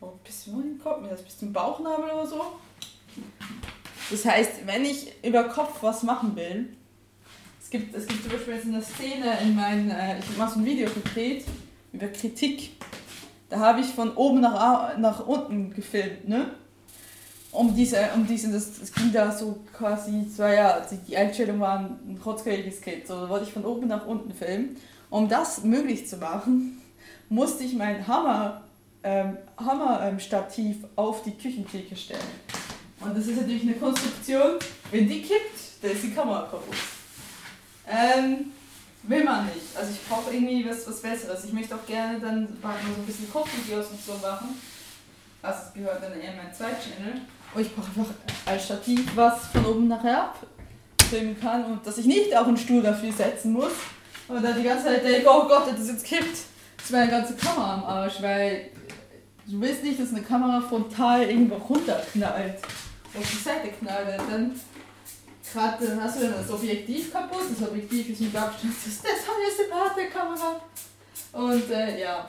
Oh, 0.00 0.14
bis 0.24 0.48
kommt 0.82 1.02
mir 1.02 1.10
das? 1.10 1.22
Bis 1.22 1.38
zum 1.38 1.52
Bauchnabel 1.52 2.10
oder 2.10 2.26
so? 2.26 2.42
Das 4.10 4.24
heißt, 4.24 4.66
wenn 4.66 4.84
ich 4.84 5.12
über 5.24 5.44
Kopf 5.44 5.80
was 5.80 6.02
machen 6.02 6.34
will, 6.34 6.70
es 7.62 7.70
gibt, 7.70 7.94
es 7.94 8.04
gibt 8.04 8.24
zum 8.24 8.32
Beispiel 8.32 8.54
jetzt 8.54 8.66
eine 8.66 8.82
Szene 8.82 9.38
in 9.42 9.54
meinem, 9.54 9.90
äh, 9.92 10.18
ich 10.18 10.36
habe 10.36 10.50
so 10.50 10.58
ein 10.58 10.64
Video 10.64 10.90
gedreht 10.90 11.44
über 11.92 12.08
Kritik. 12.08 12.72
Da 13.48 13.60
habe 13.60 13.80
ich 13.80 13.86
von 13.86 14.16
oben 14.16 14.40
nach, 14.40 14.98
nach 14.98 15.24
unten 15.24 15.72
gefilmt, 15.72 16.28
ne? 16.28 16.50
Um 17.52 17.76
diese, 17.76 18.10
um 18.16 18.26
diese, 18.26 18.50
das, 18.50 18.80
das 18.80 18.92
ging 18.92 19.12
da 19.12 19.30
so 19.30 19.60
quasi 19.72 20.28
zwei 20.34 20.56
Jahre, 20.56 20.84
die, 20.90 20.96
die 20.96 21.16
Einstellung 21.16 21.60
war 21.60 21.78
ein 21.78 22.20
rotzköliges 22.24 22.80
Kind, 22.80 23.06
so 23.06 23.28
wollte 23.28 23.44
ich 23.44 23.52
von 23.52 23.64
oben 23.64 23.86
nach 23.86 24.04
unten 24.04 24.34
filmen. 24.34 24.76
Um 25.10 25.28
das 25.28 25.62
möglich 25.62 26.08
zu 26.08 26.16
machen, 26.16 26.82
musste 27.28 27.64
ich 27.64 27.74
mein 27.74 28.06
Hammer, 28.06 28.62
ähm, 29.02 29.36
Hammerstativ 29.58 30.76
ähm, 30.76 30.88
auf 30.96 31.22
die 31.22 31.32
Küchentheke 31.32 31.96
stellen. 31.96 32.20
Und 33.00 33.16
das 33.16 33.26
ist 33.26 33.36
natürlich 33.36 33.62
eine 33.62 33.74
Konstruktion, 33.74 34.58
wenn 34.90 35.08
die 35.08 35.22
kippt, 35.22 35.82
dann 35.82 35.90
ist 35.90 36.02
die 36.02 36.12
Kamera 36.12 36.42
kaputt. 36.42 36.74
Ähm, 37.88 38.52
will 39.02 39.22
man 39.22 39.46
nicht. 39.46 39.76
Also 39.76 39.92
ich 39.92 40.08
brauche 40.08 40.32
irgendwie 40.32 40.68
was, 40.68 40.86
was 40.88 41.00
Besseres. 41.00 41.44
Ich 41.44 41.52
möchte 41.52 41.74
auch 41.74 41.86
gerne 41.86 42.18
dann 42.18 42.48
so 42.62 42.68
ein 42.68 43.06
bisschen 43.06 43.30
Kochvideos 43.30 43.86
und 43.90 44.04
so 44.04 44.14
machen. 44.14 44.60
Es 45.42 45.72
gehört 45.74 46.02
dann 46.02 46.18
eher 46.20 46.32
in 46.32 46.36
mein 46.36 46.52
Zweit-Channel. 46.52 47.20
Und 47.54 47.60
ich 47.60 47.74
brauche 47.74 47.88
einfach 47.88 48.14
als 48.46 48.64
Stativ, 48.64 49.14
was 49.14 49.46
von 49.48 49.64
oben 49.66 49.88
nachher 49.88 50.24
ab 50.24 50.46
filmen 51.08 51.38
kann 51.40 51.64
und 51.64 51.86
dass 51.86 51.98
ich 51.98 52.06
nicht 52.06 52.36
auch 52.36 52.46
einen 52.46 52.56
Stuhl 52.56 52.82
dafür 52.82 53.12
setzen 53.12 53.52
muss. 53.52 53.72
Und 54.28 54.42
dann 54.42 54.56
die 54.56 54.64
ganze 54.64 54.86
Zeit 54.86 55.04
denke, 55.04 55.28
oh 55.30 55.46
Gott, 55.46 55.68
das 55.76 55.88
jetzt 55.88 56.04
kippt. 56.04 56.38
Ist 56.78 56.92
meine 56.92 57.10
ganze 57.10 57.34
Kamera 57.34 57.74
am 57.74 57.84
Arsch, 57.84 58.22
weil 58.22 58.70
du 59.46 59.60
willst 59.60 59.82
nicht, 59.82 60.00
dass 60.00 60.10
eine 60.10 60.22
Kamera 60.22 60.60
frontal 60.60 61.22
irgendwo 61.22 61.56
runterknallt. 61.56 62.58
Auf 63.16 63.30
die 63.30 63.42
Seite 63.42 63.68
knallt. 63.78 64.20
Dann 64.30 64.60
gerade 65.52 65.86
dann 65.86 66.02
hast 66.02 66.20
du 66.20 66.26
dann 66.26 66.34
das 66.38 66.50
Objektiv 66.50 67.12
kaputt. 67.12 67.42
Das 67.50 67.68
Objektiv 67.68 68.10
ist 68.10 68.20
mit 68.20 68.36
Abstand 68.36 68.74
das 68.84 69.02
das 69.02 69.96
eine 69.96 70.08
Kamera. 70.08 70.60
Und 71.32 71.70
äh, 71.70 72.00
ja. 72.00 72.28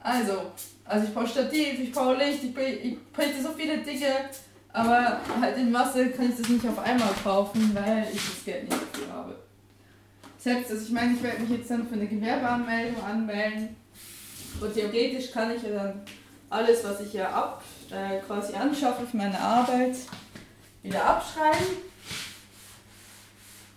Also, 0.00 0.52
also 0.84 1.06
ich 1.06 1.14
brauche 1.14 1.28
Stativ, 1.28 1.78
ich 1.78 1.92
brauche 1.92 2.14
Licht, 2.16 2.42
ich, 2.42 2.56
ich 2.56 2.98
so 3.42 3.50
viele 3.56 3.78
Dinge, 3.78 4.30
aber 4.72 5.20
halt 5.40 5.56
in 5.56 5.70
Masse 5.70 6.10
kann 6.10 6.28
ich 6.30 6.36
das 6.36 6.48
nicht 6.48 6.66
auf 6.66 6.78
einmal 6.78 7.12
kaufen, 7.22 7.70
weil 7.72 8.08
ich 8.12 8.20
das 8.20 8.44
Geld 8.44 8.64
nicht 8.64 8.82
dafür 8.82 9.12
habe. 9.12 9.36
Selbst, 10.42 10.72
also 10.72 10.82
ich 10.86 10.90
meine, 10.90 11.14
ich 11.14 11.22
werde 11.22 11.42
mich 11.42 11.50
jetzt 11.50 11.70
dann 11.70 11.86
für 11.86 11.94
eine 11.94 12.08
Gewerbeanmeldung 12.08 13.00
anmelden 13.04 13.76
und 14.60 14.74
theoretisch 14.74 15.30
kann 15.30 15.54
ich 15.54 15.62
ja 15.62 15.70
dann 15.70 16.02
alles, 16.50 16.82
was 16.82 17.00
ich 17.00 17.12
ja 17.12 17.30
ab, 17.30 17.62
äh, 17.92 18.18
quasi 18.26 18.54
anschaffe 18.54 19.06
für 19.06 19.16
meine 19.16 19.38
Arbeit, 19.38 19.94
wieder 20.82 21.04
abschreiben. 21.04 21.76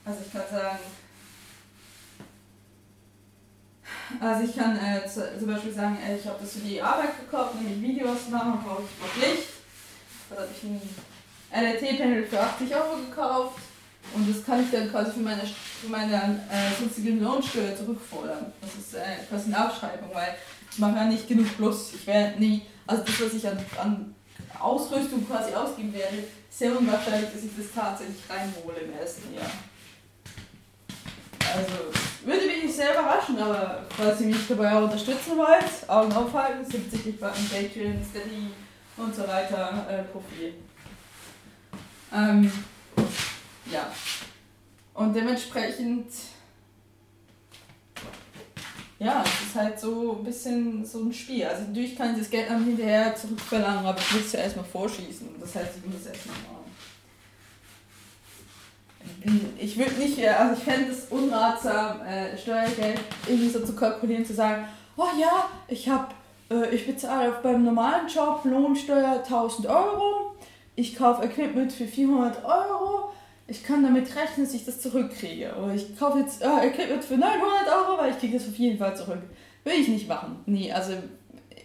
Also 0.06 0.20
ich 0.26 0.34
kann 0.34 0.50
sagen, 0.50 0.80
also 4.20 4.50
ich 4.50 4.58
kann 4.58 4.76
äh, 4.76 5.08
zum 5.08 5.48
Beispiel 5.48 5.72
sagen, 5.72 6.00
äh, 6.04 6.18
ich 6.18 6.26
habe 6.26 6.40
das 6.42 6.54
für 6.54 6.62
die 6.62 6.82
Arbeit 6.82 7.20
gekauft, 7.20 7.62
nämlich 7.62 7.80
Videos 7.80 8.30
machen, 8.32 8.64
brauche 8.66 8.82
ich 8.82 9.22
noch 9.22 9.28
Licht. 9.28 9.50
Da 10.32 10.38
habe 10.38 10.48
ich 10.52 10.64
ein 10.64 10.82
LRT-Panel 11.52 12.26
für 12.26 12.40
80 12.40 12.76
Euro 12.76 12.98
gekauft 13.08 13.65
und 14.16 14.30
das 14.30 14.46
kann 14.46 14.64
ich 14.64 14.72
dann 14.72 14.90
quasi 14.90 15.12
für 15.12 15.20
meine, 15.20 15.42
für 15.42 15.90
meine 15.90 16.40
äh, 16.50 16.80
sonstige 16.80 17.12
Lohnsteuer 17.12 17.76
zurückfordern. 17.76 18.54
Das 18.62 18.74
ist 18.76 18.94
äh, 18.96 19.26
quasi 19.30 19.48
eine 19.48 19.58
Abschreibung, 19.58 20.10
weil 20.14 20.36
ich 20.72 20.80
mache 20.80 20.96
ja 20.96 21.06
nicht 21.06 21.28
genug 21.28 21.48
Plus. 21.58 21.94
Ich 21.94 22.08
werde 22.08 22.40
nie, 22.40 22.62
also 22.88 23.04
das, 23.04 23.22
was 23.22 23.34
ich 23.34 23.48
an, 23.48 23.58
an 23.82 24.16
Ausrüstung 24.60 25.28
quasi 25.28 25.54
ausgeben 25.54 25.94
werde, 25.94 26.24
sehr 26.50 26.78
unwahrscheinlich, 26.78 27.30
dass 27.34 27.44
ich 27.44 27.52
das 27.58 27.66
tatsächlich 27.76 28.22
reinhole 28.30 28.78
im 28.86 28.98
ersten 28.98 29.34
Jahr. 29.34 29.52
Also, 31.54 31.74
würde 32.26 32.48
mich 32.48 32.64
nicht 32.64 32.76
sehr 32.76 32.94
überraschen, 32.94 33.38
aber 33.38 33.84
falls 33.90 34.22
ihr 34.22 34.28
mich 34.28 34.48
dabei 34.48 34.74
auch 34.74 34.84
unterstützen 34.84 35.38
wollt, 35.38 35.90
Augen 35.90 36.12
aufhalten, 36.14 36.66
sind 36.70 36.90
sicherlich 36.90 37.20
bei 37.20 37.28
Patreon, 37.28 38.02
Steady 38.10 38.52
und 38.98 39.14
so 39.14 39.28
weiter 39.28 39.86
äh, 39.90 40.04
Profil. 40.04 40.54
Ähm, 42.14 42.52
ja. 43.72 43.92
Und 44.94 45.14
dementsprechend, 45.14 46.08
ja, 49.00 49.24
es 49.26 49.48
ist 49.48 49.56
halt 49.56 49.80
so 49.80 50.18
ein 50.18 50.24
bisschen 50.24 50.86
so 50.86 51.00
ein 51.00 51.14
Spiel. 51.14 51.46
Also 51.46 51.64
natürlich 51.64 51.98
kann 51.98 52.14
ich 52.14 52.20
das 52.20 52.30
Geld 52.30 52.50
dann 52.50 52.64
hinterher 52.64 53.16
zurückverlangen, 53.16 53.86
aber 53.86 54.00
ich 54.00 54.14
muss 54.14 54.26
es 54.26 54.32
ja 54.34 54.40
erstmal 54.40 54.66
vorschießen. 54.66 55.28
Das 55.40 55.56
heißt, 55.56 55.72
ich 55.78 55.86
muss 55.86 56.02
es 56.02 56.08
erstmal 56.08 56.38
machen 56.38 56.66
ich 59.58 59.78
würde 59.78 59.94
nicht, 59.94 60.20
äh, 60.20 60.30
also 60.30 60.54
ich 60.54 60.64
fände 60.64 60.92
es 60.92 61.06
unratsam, 61.10 62.02
äh, 62.02 62.38
Steuergeld 62.38 63.00
irgendwie 63.28 63.50
so 63.50 63.66
zu 63.66 63.76
kalkulieren, 63.76 64.26
zu 64.26 64.34
sagen, 64.34 64.68
oh 64.98 65.08
ja, 65.20 65.50
ich 65.68 65.90
habe, 65.90 66.08
äh, 66.50 66.74
ich 66.74 66.86
bezahle 66.86 67.34
beim 67.42 67.64
normalen 67.64 68.08
Job 68.08 68.42
Lohnsteuer 68.44 69.24
1000 69.24 69.68
Euro, 69.68 70.36
ich 70.76 70.96
kaufe 70.96 71.24
Equipment 71.24 71.72
für 71.72 71.86
400 71.86 72.44
Euro, 72.44 73.12
ich 73.48 73.64
kann 73.64 73.84
damit 73.84 74.16
rechnen, 74.16 74.46
dass 74.46 74.54
ich 74.54 74.66
das 74.66 74.82
zurückkriege. 74.82 75.56
Oder 75.56 75.76
ich 75.76 75.98
kaufe 75.98 76.20
jetzt 76.20 76.42
äh, 76.42 76.68
Equipment 76.68 77.04
für 77.04 77.18
900 77.18 77.42
Euro, 77.68 77.98
weil 78.00 78.12
ich 78.12 78.20
kriege 78.20 78.38
das 78.38 78.48
auf 78.48 78.56
jeden 78.56 78.78
Fall 78.78 78.96
zurück. 78.96 79.22
Will 79.64 79.74
ich 79.74 79.88
nicht 79.88 80.08
machen. 80.08 80.38
Nee, 80.46 80.72
also 80.72 80.94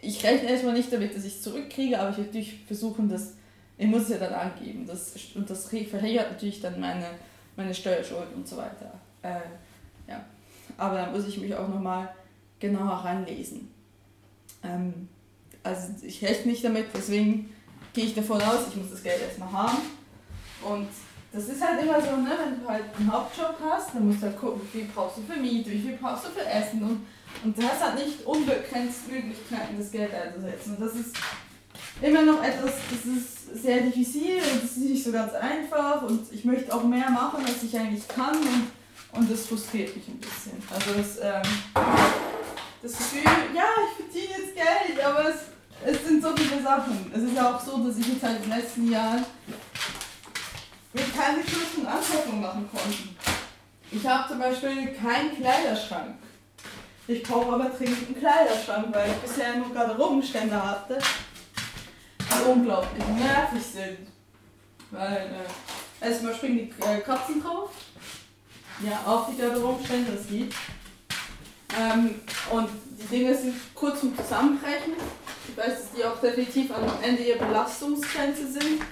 ich 0.03 0.23
rechne 0.25 0.51
erstmal 0.51 0.75
nicht 0.75 0.93
damit, 0.93 1.15
dass 1.15 1.25
ich 1.25 1.35
es 1.35 1.43
zurückkriege, 1.43 1.99
aber 1.99 2.11
ich 2.11 2.17
würde 2.17 2.29
natürlich 2.29 2.65
versuchen, 2.67 3.09
das, 3.09 3.35
ich 3.79 3.87
muss 3.87 4.03
es 4.03 4.09
ja 4.11 4.19
dann 4.19 4.35
angeben. 4.35 4.87
Das, 4.87 5.15
und 5.35 5.49
das 5.49 5.69
verhindert 5.69 6.33
natürlich 6.33 6.61
dann 6.61 6.81
meine 6.81 7.07
meine 7.61 7.75
Steuerschuld 7.75 8.29
und 8.35 8.47
so 8.47 8.57
weiter. 8.57 8.93
Äh, 9.23 9.41
ja. 10.09 10.25
Aber 10.77 10.97
da 10.97 11.11
muss 11.11 11.27
ich 11.27 11.39
mich 11.39 11.55
auch 11.55 11.69
nochmal 11.69 12.09
genauer 12.59 13.05
ranlesen. 13.05 13.71
Ähm, 14.63 15.09
also 15.63 15.89
ich 16.03 16.23
rechne 16.25 16.53
nicht 16.53 16.65
damit, 16.65 16.87
deswegen 16.95 17.53
gehe 17.93 18.05
ich 18.05 18.15
davon 18.15 18.41
aus, 18.41 18.69
ich 18.69 18.77
muss 18.77 18.91
das 18.91 19.03
Geld 19.03 19.21
erstmal 19.21 19.53
haben. 19.53 19.79
Und 20.63 20.89
das 21.33 21.49
ist 21.49 21.63
halt 21.63 21.83
immer 21.83 22.01
so, 22.01 22.17
ne, 22.17 22.31
wenn 22.37 22.61
du 22.61 22.69
halt 22.69 22.85
einen 22.99 23.13
Hauptjob 23.13 23.57
hast, 23.65 23.95
dann 23.95 24.07
musst 24.07 24.21
du 24.21 24.27
halt 24.27 24.39
gucken, 24.39 24.63
wie 24.65 24.79
viel 24.79 24.89
brauchst 24.93 25.19
du 25.19 25.23
für 25.23 25.39
Miete, 25.39 25.71
wie 25.71 25.81
viel 25.81 25.97
brauchst 25.97 26.27
du 26.27 26.31
für 26.31 26.45
Essen 26.45 26.83
und, 26.83 27.07
und 27.45 27.57
du 27.57 27.63
hast 27.63 27.83
halt 27.83 28.05
nicht 28.05 28.25
unbegrenzt 28.27 29.09
Möglichkeiten, 29.09 29.79
das 29.79 29.93
Geld 29.93 30.13
einzusetzen. 30.13 30.77
Und 30.77 30.81
das 30.81 30.95
ist 30.97 31.17
immer 32.03 32.23
noch 32.23 32.43
etwas, 32.43 32.73
das 32.91 33.05
ist 33.05 33.63
sehr 33.63 33.83
diffizil 33.83 34.39
und 34.39 34.65
das 34.65 34.71
ist 34.73 34.79
nicht 34.79 35.05
so 35.05 35.13
ganz 35.13 35.33
einfach 35.35 36.03
und 36.03 36.33
ich 36.33 36.45
möchte 36.45 36.75
auch 36.75 36.83
mehr 36.83 37.11
machen, 37.11 37.45
als 37.45 37.63
ich 37.63 37.79
eigentlich 37.79 38.09
kann 38.09 38.37
und, 38.37 38.71
und 39.13 39.31
das 39.31 39.47
frustriert 39.47 39.95
mich 39.95 40.09
ein 40.09 40.19
bisschen. 40.19 40.61
Also 40.73 40.95
das, 40.97 41.19
ähm, 41.23 41.53
das 42.83 42.97
Gefühl, 42.97 43.23
ja, 43.55 43.65
ich 43.87 44.05
verdiene 44.05 44.43
jetzt 44.43 44.55
Geld, 44.57 45.05
aber 45.05 45.29
es, 45.29 45.37
es 45.85 46.07
sind 46.09 46.23
so 46.23 46.35
viele 46.35 46.61
Sachen. 46.61 47.13
Es 47.15 47.23
ist 47.23 47.37
ja 47.37 47.55
auch 47.55 47.61
so, 47.61 47.79
dass 47.87 47.99
ich 47.99 48.09
jetzt 48.09 48.23
halt 48.23 48.43
den 48.43 48.51
letzten 48.51 48.91
Jahren 48.91 49.25
mit 50.93 51.17
keine 51.17 51.41
größeren 51.43 51.87
Anschaffungen 51.87 52.41
machen 52.41 52.69
konnte. 52.71 52.99
Ich 53.91 54.07
habe 54.07 54.29
zum 54.29 54.39
Beispiel 54.39 54.95
keinen 54.95 55.37
Kleiderschrank. 55.37 56.17
Ich 57.07 57.23
brauche 57.23 57.55
aber 57.55 57.71
dringend 57.71 58.07
einen 58.07 58.19
Kleiderschrank, 58.19 58.95
weil 58.95 59.11
ich 59.11 59.17
bisher 59.17 59.57
nur 59.57 59.73
Garderobenstände 59.73 60.63
hatte 60.63 60.99
unglaublich 62.47 63.05
nervig 63.19 63.63
sind. 63.63 63.99
Weil 64.91 65.31
äh, 66.03 66.07
erstmal 66.07 66.35
springen 66.35 66.71
die 66.71 66.83
äh, 66.83 67.01
Katzen 67.01 67.43
drauf. 67.43 67.71
Ja, 68.83 69.03
auf 69.05 69.29
die 69.31 69.41
Garderobestände, 69.41 70.13
das 70.13 70.27
geht. 70.27 70.55
Ähm, 71.79 72.21
und 72.51 72.69
die 72.99 73.07
Dinge 73.07 73.37
sind 73.37 73.55
kurz 73.75 74.01
zum 74.01 74.17
Zusammenbrechen. 74.17 74.95
Ich 75.49 75.57
weiß, 75.57 75.67
dass 75.67 75.93
die 75.97 76.05
auch 76.05 76.19
definitiv 76.21 76.71
am 76.73 76.85
Ende 77.03 77.23
ihrer 77.23 77.45
Belastungsgrenze 77.45 78.51
sind. 78.51 78.83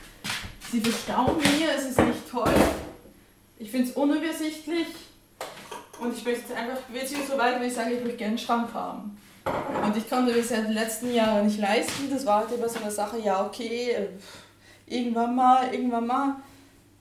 Sie 0.70 0.80
bestaunen 0.80 1.38
mir, 1.38 1.72
es 1.76 1.86
ist 1.86 1.98
nicht 1.98 2.30
toll. 2.30 2.52
Ich 3.58 3.70
finde 3.70 3.88
es 3.88 3.96
unübersichtlich. 3.96 4.86
Und 6.00 6.16
ich 6.16 6.24
möchte 6.24 6.54
einfach, 6.54 6.78
beziehungsweise 6.92 7.32
so 7.32 7.38
weit, 7.38 7.58
wenn 7.58 7.68
ich 7.68 7.74
sage, 7.74 7.94
ich 7.94 8.00
möchte 8.00 8.18
gerne 8.18 8.30
einen 8.30 8.38
Schrank 8.38 8.72
haben. 8.74 9.18
Und 9.82 9.96
ich 9.96 10.08
konnte 10.08 10.30
mir 10.30 10.38
das 10.38 10.50
ja 10.50 10.60
die 10.60 10.74
letzten 10.74 11.12
Jahre 11.12 11.42
nicht 11.44 11.58
leisten. 11.58 12.10
Das 12.10 12.26
war 12.26 12.40
halt 12.40 12.52
immer 12.52 12.68
so 12.68 12.80
eine 12.80 12.90
Sache, 12.90 13.18
ja, 13.18 13.44
okay, 13.44 13.92
äh, 13.92 14.08
irgendwann 14.86 15.34
mal, 15.34 15.72
irgendwann 15.72 16.06
mal. 16.06 16.36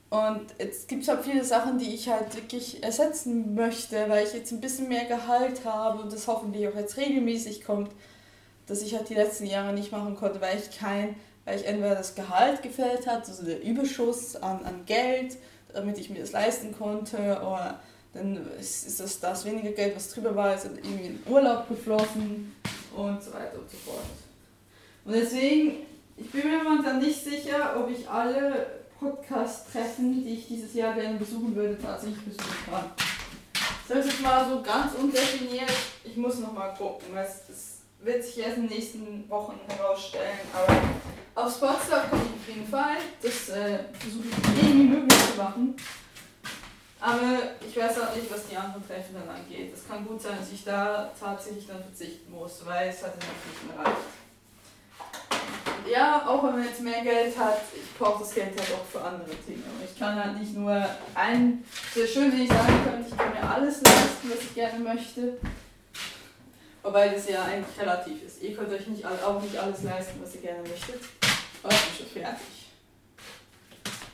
Und 0.09 0.45
jetzt 0.57 0.87
gibt 0.87 1.03
es 1.03 1.09
halt 1.09 1.25
viele 1.25 1.43
Sachen, 1.43 1.77
die 1.77 1.93
ich 1.93 2.07
halt 2.07 2.33
wirklich 2.35 2.81
ersetzen 2.81 3.53
möchte, 3.53 4.07
weil 4.07 4.25
ich 4.25 4.33
jetzt 4.33 4.53
ein 4.53 4.61
bisschen 4.61 4.87
mehr 4.87 5.03
Gehalt 5.03 5.65
habe 5.65 6.01
und 6.01 6.13
das 6.13 6.27
hoffentlich 6.27 6.67
auch 6.69 6.75
jetzt 6.75 6.95
regelmäßig 6.95 7.65
kommt, 7.65 7.91
dass 8.67 8.81
ich 8.81 8.95
halt 8.95 9.09
die 9.09 9.15
letzten 9.15 9.45
Jahre 9.45 9.73
nicht 9.73 9.91
machen 9.91 10.15
konnte, 10.15 10.39
weil 10.39 10.57
ich 10.57 10.79
kein, 10.79 11.15
weil 11.47 11.61
ich 11.61 11.65
entweder 11.65 11.95
das 11.95 12.13
Gehalt 12.13 12.61
gefällt 12.61 13.07
hat, 13.07 13.25
also 13.29 13.45
der 13.45 13.63
Überschuss 13.63 14.35
an, 14.35 14.65
an 14.65 14.85
Geld, 14.85 15.37
damit 15.73 15.97
ich 15.97 16.09
mir 16.09 16.19
das 16.19 16.33
leisten 16.33 16.77
konnte, 16.77 17.17
oder 17.17 17.79
dann 18.13 18.45
ist 18.59 18.99
das, 18.99 19.21
das 19.21 19.45
weniger 19.45 19.71
Geld, 19.71 19.95
was 19.95 20.09
drüber 20.09 20.35
war, 20.35 20.53
ist 20.53 20.65
irgendwie 20.65 21.05
in 21.05 21.23
Urlaub 21.25 21.69
geflossen 21.69 22.53
und 22.93 23.23
so 23.23 23.33
weiter 23.33 23.59
und 23.59 23.71
so 23.71 23.77
fort. 23.77 24.03
Und 25.05 25.13
deswegen, 25.13 25.85
ich 26.17 26.29
bin 26.31 26.51
mir 26.51 26.61
momentan 26.61 26.99
nicht 26.99 27.23
sicher, 27.23 27.77
ob 27.81 27.89
ich 27.89 28.09
alle 28.09 28.67
Podcast-Treffen, 28.99 30.25
die 30.25 30.33
ich 30.33 30.47
dieses 30.47 30.73
Jahr 30.73 30.95
gerne 30.95 31.17
besuchen 31.17 31.55
würde, 31.55 31.77
tatsächlich 31.81 32.25
besuchen 32.25 32.57
kann. 32.69 32.91
Das 33.87 34.05
ist 34.05 34.21
mal 34.21 34.49
so 34.49 34.61
ganz 34.61 34.95
undefiniert. 34.95 35.71
Ich 36.03 36.17
muss 36.17 36.39
noch 36.39 36.51
mal 36.51 36.73
gucken, 36.73 37.07
weil 37.13 37.25
es 37.25 37.66
wird 37.99 38.23
sich 38.23 38.39
erst 38.39 38.57
in 38.57 38.67
den 38.67 38.77
nächsten 38.77 39.29
Wochen 39.29 39.59
herausstellen. 39.67 40.39
Aber 40.53 40.77
aufs 41.35 41.59
Potsdam 41.59 42.09
komme 42.09 42.23
ich 42.23 42.41
auf 42.41 42.55
jeden 42.55 42.67
Fall. 42.67 42.97
Das 43.21 43.49
äh, 43.49 43.79
versuche 43.99 44.27
ich 44.27 44.63
irgendwie 44.63 44.95
möglich 44.95 45.19
zu 45.31 45.37
machen. 45.37 45.75
Aber 46.99 47.37
ich 47.61 47.77
weiß 47.77 48.01
auch 48.01 48.15
nicht, 48.15 48.31
was 48.31 48.47
die 48.47 48.57
anderen 48.57 48.85
Treffen 48.87 49.13
dann 49.13 49.35
angeht. 49.35 49.71
Es 49.73 49.87
kann 49.87 50.05
gut 50.05 50.21
sein, 50.21 50.37
dass 50.39 50.51
ich 50.51 50.63
da 50.63 51.11
tatsächlich 51.19 51.67
dann 51.67 51.83
verzichten 51.83 52.31
muss, 52.31 52.65
weil 52.65 52.89
es 52.89 53.03
hat 53.03 53.13
dann 53.13 53.29
nicht 53.29 53.75
mehr 53.75 53.85
reicht 53.85 53.97
ja, 55.89 56.27
auch 56.27 56.43
wenn 56.43 56.53
man 56.53 56.63
jetzt 56.63 56.81
mehr 56.81 57.01
Geld 57.01 57.37
hat, 57.37 57.61
ich 57.73 57.97
brauche 57.97 58.19
das 58.19 58.33
Geld 58.33 58.49
halt 58.59 58.73
auch 58.73 58.85
für 58.85 59.01
andere 59.01 59.35
Dinge. 59.47 59.63
Ich 59.85 59.97
kann 59.97 60.21
halt 60.21 60.39
nicht 60.39 60.55
nur 60.55 60.85
ein, 61.15 61.63
sehr 61.93 62.07
schön, 62.07 62.31
wenn 62.31 62.41
ich 62.41 62.49
sagen 62.49 62.83
könnte, 62.83 63.09
ich 63.09 63.17
kann 63.17 63.31
mir 63.31 63.49
alles 63.49 63.81
leisten, 63.81 64.29
was 64.29 64.41
ich 64.41 64.53
gerne 64.53 64.79
möchte. 64.79 65.37
Wobei 66.87 67.09
das 67.09 67.27
ja 67.27 67.43
eigentlich 67.43 67.77
relativ 67.77 68.23
ist. 68.23 68.41
Ihr 68.41 68.55
könnt 68.55 68.71
euch 68.71 68.87
nicht, 68.87 69.05
auch 69.05 69.41
nicht 69.41 69.57
alles 69.57 69.83
leisten, 69.83 70.21
was 70.23 70.33
ihr 70.35 70.41
gerne 70.41 70.61
möchtet. 70.61 71.01
Aber 71.61 71.73
ich 71.73 71.81
bin 71.81 71.97
schon 71.97 72.21
fertig. 72.21 72.47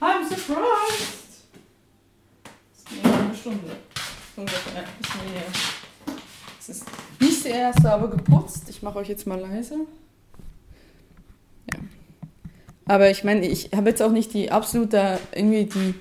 I'm 0.02 0.28
surprised! 0.28 1.44
Das 2.74 2.86
geht 2.86 3.06
eine 3.06 3.36
Stunde. 3.36 3.76
Bisschen 4.36 4.74
mehr. 4.74 5.44
Es 6.60 6.70
ist 6.70 6.86
nicht 7.20 7.44
sehr 7.44 7.72
sauber 7.80 8.10
geputzt. 8.10 8.64
Ich 8.68 8.82
mache 8.82 8.98
euch 8.98 9.08
jetzt 9.08 9.28
mal 9.28 9.40
leise. 9.40 9.76
Aber 12.86 13.12
ich 13.12 13.24
meine, 13.24 13.46
ich 13.46 13.70
habe 13.76 13.92
jetzt 13.92 14.02
auch 14.02 14.12
nicht 14.12 14.34
die 14.34 14.52
absolute, 14.52 15.20
irgendwie 15.32 15.66
die 15.66 15.94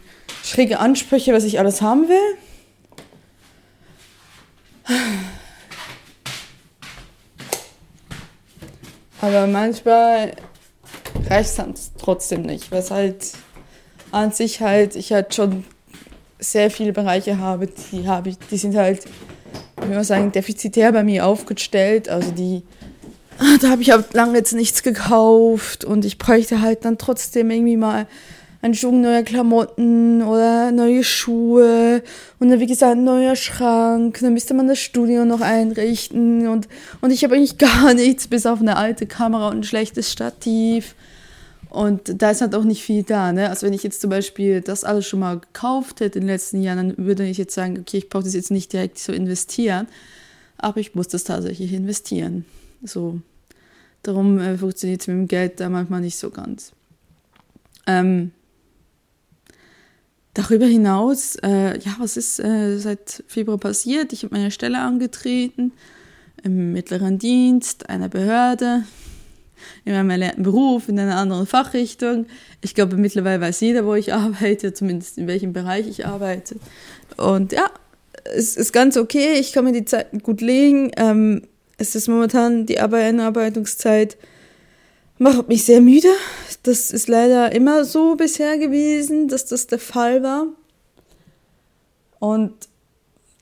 schräge 0.43 0.79
Ansprüche, 0.79 1.35
was 1.35 1.45
ich 1.45 1.59
alles 1.59 1.83
haben 1.83 2.09
will. 2.09 2.39
Aber 9.23 9.47
manchmal 9.47 10.33
reicht 11.31 11.51
es 11.51 11.55
dann 11.55 11.75
trotzdem 11.99 12.43
nicht, 12.43 12.71
weil 12.71 12.81
es 12.81 12.91
halt 12.91 13.33
an 14.11 14.33
sich 14.33 14.61
halt, 14.61 14.97
ich 14.97 15.13
halt 15.13 15.35
schon 15.35 15.65
sehr 16.39 16.71
viele 16.71 16.93
Bereiche 16.93 17.39
habe, 17.39 17.69
die 17.93 18.07
habe 18.07 18.31
ich, 18.31 18.39
die 18.51 18.59
sind 18.59 18.77
halt, 18.77 19.05
würde 19.77 19.95
mal 19.95 20.05
sagen, 20.05 20.33
defizitär 20.33 20.93
bei 20.93 21.05
mir 21.05 21.25
aufgestellt. 21.25 22.09
Also 22.09 22.33
die 22.33 22.63
da 23.61 23.71
habe 23.71 23.83
ich 23.83 23.91
halt 23.91 24.13
lange 24.13 24.39
jetzt 24.39 24.53
nichts 24.53 24.83
gekauft 24.83 25.85
und 25.85 26.05
ich 26.05 26.19
bräuchte 26.19 26.61
halt 26.61 26.85
dann 26.85 26.99
trotzdem 26.99 27.51
irgendwie 27.51 27.77
mal 27.77 28.07
einen 28.63 28.75
Schwung 28.75 29.01
neuer 29.01 29.25
Klamotten 29.25 30.23
oder 30.23 30.71
neue 30.71 31.03
Schuhe 31.03 32.03
und 32.39 32.49
dann, 32.49 32.61
wie 32.61 32.67
gesagt, 32.67 32.97
ein 32.97 33.05
neuer 33.05 33.35
Schrank. 33.35 34.21
Dann 34.21 34.33
müsste 34.33 34.55
man 34.55 34.69
das 34.69 34.79
Studio 34.79 35.25
noch 35.25 35.41
einrichten 35.41 36.47
und, 36.47 36.69
und 37.01 37.11
ich 37.11 37.25
habe 37.25 37.35
eigentlich 37.35 37.59
gar 37.59 37.93
nichts, 37.93 38.29
bis 38.29 38.47
auf 38.47 38.61
eine 38.61 38.77
alte 38.77 39.07
Kamera 39.07 39.49
und 39.49 39.59
ein 39.59 39.65
schlechtes 39.65 40.11
Stativ. 40.11 40.95
Und 41.71 42.23
da 42.23 42.31
ist 42.31 42.41
halt 42.41 42.55
auch 42.55 42.65
nicht 42.65 42.85
viel 42.85 43.03
da. 43.03 43.33
Ne? 43.33 43.49
Also 43.49 43.67
wenn 43.67 43.73
ich 43.73 43.83
jetzt 43.83 44.01
zum 44.01 44.11
Beispiel 44.11 44.61
das 44.61 44.85
alles 44.85 45.07
schon 45.07 45.21
mal 45.21 45.41
gekauft 45.41 46.01
hätte 46.01 46.19
in 46.19 46.27
den 46.27 46.35
letzten 46.35 46.63
Jahren, 46.63 46.95
dann 46.95 47.07
würde 47.07 47.27
ich 47.27 47.39
jetzt 47.39 47.55
sagen, 47.55 47.79
okay, 47.81 47.97
ich 47.97 48.09
brauche 48.11 48.25
das 48.25 48.35
jetzt 48.35 48.51
nicht 48.51 48.73
direkt 48.73 48.99
so 48.99 49.13
investieren, 49.13 49.89
aber 50.59 50.79
ich 50.79 50.95
muss 50.95 51.09
das 51.09 51.25
tatsächlich 51.25 51.73
investieren. 51.73 52.45
So, 52.85 53.21
darum 54.03 54.39
äh, 54.39 54.57
funktioniert 54.59 55.01
es 55.01 55.07
mit 55.09 55.17
dem 55.17 55.29
Geld 55.29 55.61
da 55.61 55.69
manchmal 55.69 56.03
nicht 56.03 56.19
so 56.19 56.31
ganz. 56.31 56.73
Ähm, 57.87 58.33
darüber 60.35 60.67
hinaus, 60.67 61.37
äh, 61.43 61.79
ja, 61.79 61.97
was 61.99 62.17
ist 62.17 62.41
äh, 62.41 62.79
seit 62.79 63.23
Februar 63.27 63.59
passiert? 63.59 64.13
Ich 64.13 64.23
habe 64.23 64.35
meine 64.35 64.51
Stelle 64.51 64.81
angetreten 64.81 65.73
im 66.43 66.73
mittleren 66.73 67.19
Dienst 67.19 67.89
einer 67.89 68.09
Behörde, 68.09 68.85
in 69.85 69.93
meinem 69.93 70.11
erlernten 70.11 70.43
Beruf, 70.43 70.89
in 70.89 70.99
einer 70.99 71.17
anderen 71.17 71.47
Fachrichtung. 71.47 72.27
Ich 72.63 72.75
glaube, 72.75 72.97
mittlerweile 72.97 73.41
weiß 73.41 73.61
jeder, 73.61 73.85
wo 73.87 73.95
ich 73.95 74.13
arbeite, 74.13 74.73
zumindest 74.73 75.19
in 75.19 75.27
welchem 75.27 75.53
Bereich 75.53 75.87
ich 75.87 76.07
arbeite. 76.07 76.57
Und 77.17 77.53
ja, 77.53 77.71
es 78.25 78.57
ist 78.57 78.73
ganz 78.73 78.97
okay, 78.97 79.35
ich 79.39 79.53
kann 79.53 79.65
mir 79.65 79.73
die 79.73 79.85
Zeit 79.85 80.09
gut 80.23 80.41
legen. 80.41 80.91
Ähm, 80.97 81.43
es 81.79 81.95
ist 81.95 82.09
momentan 82.09 82.67
die 82.67 82.81
Einarbeitungszeit 82.81 84.17
macht 85.19 85.49
mich 85.49 85.65
sehr 85.65 85.81
müde. 85.81 86.09
Das 86.63 86.91
ist 86.91 87.09
leider 87.09 87.53
immer 87.53 87.85
so 87.85 88.17
bisher 88.17 88.59
gewesen, 88.59 89.29
dass 89.29 89.47
das 89.47 89.67
der 89.67 89.79
Fall 89.79 90.23
war. 90.23 90.47
Und 92.19 92.53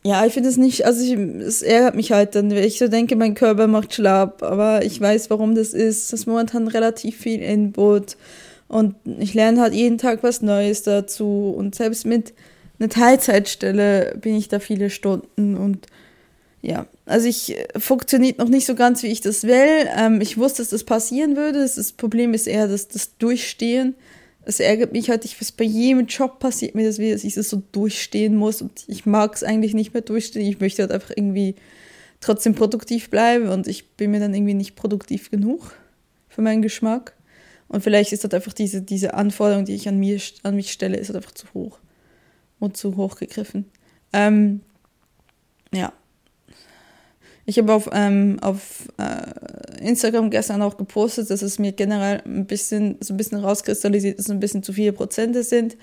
ja, 0.02 0.24
ich 0.24 0.33
finde 0.33 0.48
es 0.48 0.56
nicht, 0.56 0.87
also 0.87 1.02
ich, 1.02 1.12
es 1.12 1.61
ärgert 1.61 1.94
mich 1.94 2.12
halt 2.12 2.35
dann, 2.35 2.50
wenn 2.50 2.64
ich 2.64 2.78
so 2.78 2.88
denke, 2.88 3.16
mein 3.16 3.35
Körper 3.35 3.66
macht 3.66 3.92
schlapp, 3.92 4.42
aber 4.42 4.85
ich 4.85 4.98
weiß, 4.98 5.28
warum 5.28 5.54
das 5.54 5.74
ist. 5.74 6.12
Das 6.12 6.20
ist 6.20 6.26
momentan 6.26 6.68
relativ 6.68 7.18
viel 7.18 7.42
Input 7.42 8.16
und 8.68 8.94
ich 9.18 9.35
lerne 9.35 9.61
halt 9.61 9.74
jeden 9.74 9.98
Tag 9.98 10.22
was 10.22 10.40
Neues 10.40 10.83
dazu 10.83 11.54
und 11.54 11.74
selbst 11.74 12.06
mit 12.06 12.33
einer 12.78 12.88
Teilzeitstelle 12.88 14.16
bin 14.18 14.37
ich 14.37 14.48
da 14.48 14.59
viele 14.59 14.88
Stunden 14.88 15.56
und 15.56 15.87
ja, 16.62 16.87
also 17.07 17.27
ich 17.27 17.57
äh, 17.57 17.79
funktioniert 17.79 18.38
noch 18.38 18.49
nicht 18.49 18.66
so 18.66 18.75
ganz, 18.75 19.03
wie 19.03 19.09
ich 19.09 19.20
das 19.20 19.44
will. 19.44 19.88
Ähm, 19.96 20.20
ich 20.20 20.37
wusste, 20.37 20.62
dass 20.62 20.70
das 20.70 20.85
passieren 20.85 21.37
würde. 21.37 21.61
Das 21.61 21.92
Problem 21.92 22.35
ist 22.35 22.46
eher 22.46 22.68
das, 22.68 22.88
das 22.88 23.16
Durchstehen. 23.16 23.94
Es 24.44 24.61
ärgert 24.61 24.92
mich 24.92 25.11
halt, 25.11 25.25
ich, 25.25 25.40
was 25.40 25.53
bei 25.53 25.64
jedem 25.64 26.07
Job 26.07 26.38
passiert 26.38 26.75
mir 26.75 26.87
das 26.87 26.99
wieder, 26.99 27.12
dass 27.12 27.25
ich 27.25 27.35
das 27.35 27.49
so 27.49 27.62
durchstehen 27.73 28.37
muss 28.37 28.62
und 28.62 28.85
ich 28.88 29.07
mag 29.07 29.35
es 29.35 29.44
eigentlich 29.44 29.75
nicht 29.75 29.94
mehr 29.94 30.03
durchstehen. 30.03 30.46
Ich 30.46 30.61
möchte 30.61 30.83
halt 30.83 30.92
einfach 30.92 31.12
irgendwie 31.14 31.55
trotzdem 32.20 32.55
produktiv 32.55 33.11
bleiben 33.11 33.49
und 33.49 33.66
ich 33.66 33.90
bin 33.92 34.11
mir 34.11 34.20
dann 34.20 34.35
irgendwie 34.35 34.55
nicht 34.55 34.77
produktiv 34.77 35.31
genug 35.31 35.75
für 36.29 36.42
meinen 36.42 36.62
Geschmack. 36.62 37.14
Und 37.68 37.83
vielleicht 37.83 38.12
ist 38.12 38.25
das 38.25 38.33
einfach 38.33 38.53
diese, 38.53 38.83
diese 38.83 39.14
Anforderung, 39.14 39.64
die 39.64 39.75
ich 39.75 39.88
an, 39.88 39.99
mir, 39.99 40.20
an 40.42 40.57
mich 40.57 40.73
stelle, 40.73 40.96
ist 40.96 41.09
halt 41.09 41.16
einfach 41.18 41.33
zu 41.33 41.46
hoch 41.55 41.79
und 42.59 42.77
zu 42.77 42.96
hoch 42.96 43.16
gegriffen. 43.16 43.66
Ähm, 44.12 44.61
ja, 45.73 45.92
ich 47.51 47.59
habe 47.59 47.75
auf, 47.75 47.91
ähm, 47.93 48.39
auf 48.43 48.89
äh, 48.97 49.85
Instagram 49.85 50.31
gestern 50.31 50.63
auch 50.63 50.77
gepostet, 50.77 51.31
dass 51.31 51.43
es 51.43 51.59
mir 51.59 51.73
generell 51.73 52.23
ein 52.25 52.47
bisschen, 52.47 52.97
so 53.01 53.13
ein 53.13 53.17
bisschen 53.17 53.39
rauskristallisiert, 53.39 54.21
dass 54.21 54.27
es 54.27 54.31
ein 54.31 54.39
bisschen 54.39 54.63
zu 54.63 54.73
viele 54.73 54.93
Prozente 54.93 55.43
sind. 55.43 55.77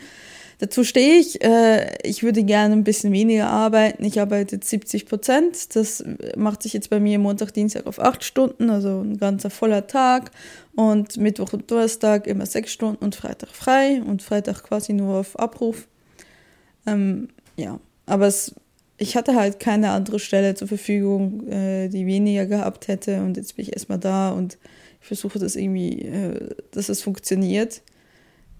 Dazu 0.59 0.85
stehe 0.85 1.19
ich. 1.19 1.43
Äh, 1.43 1.97
ich 2.03 2.23
würde 2.23 2.43
gerne 2.43 2.73
ein 2.73 2.85
bisschen 2.85 3.11
weniger 3.11 3.49
arbeiten. 3.49 4.05
Ich 4.05 4.21
arbeite 4.21 4.57
70 4.63 5.07
Prozent. 5.07 5.75
Das 5.75 6.05
macht 6.37 6.63
sich 6.63 6.71
jetzt 6.71 6.89
bei 6.89 7.01
mir 7.01 7.19
Montag, 7.19 7.53
Dienstag 7.53 7.85
auf 7.85 7.99
acht 7.99 8.23
Stunden, 8.23 8.69
also 8.69 9.01
ein 9.01 9.17
ganzer 9.17 9.49
voller 9.49 9.87
Tag. 9.87 10.31
Und 10.73 11.17
Mittwoch 11.17 11.51
und 11.51 11.69
Donnerstag 11.69 12.27
immer 12.27 12.45
sechs 12.45 12.71
Stunden 12.71 13.03
und 13.03 13.13
Freitag 13.13 13.49
frei 13.49 14.01
und 14.01 14.21
Freitag 14.21 14.63
quasi 14.63 14.93
nur 14.93 15.17
auf 15.17 15.37
Abruf. 15.37 15.85
Ähm, 16.85 17.27
ja, 17.57 17.77
aber 18.05 18.27
es 18.27 18.55
ich 18.97 19.15
hatte 19.15 19.35
halt 19.35 19.59
keine 19.59 19.91
andere 19.91 20.19
Stelle 20.19 20.55
zur 20.55 20.67
Verfügung, 20.67 21.47
äh, 21.47 21.87
die 21.87 22.05
weniger 22.05 22.45
gehabt 22.45 22.87
hätte. 22.87 23.21
Und 23.21 23.37
jetzt 23.37 23.55
bin 23.55 23.63
ich 23.63 23.73
erstmal 23.73 23.99
da 23.99 24.31
und 24.31 24.57
ich 25.01 25.07
versuche 25.07 25.39
das 25.39 25.55
irgendwie, 25.55 26.01
äh, 26.01 26.55
dass 26.71 26.89
es 26.89 27.01
funktioniert. 27.01 27.81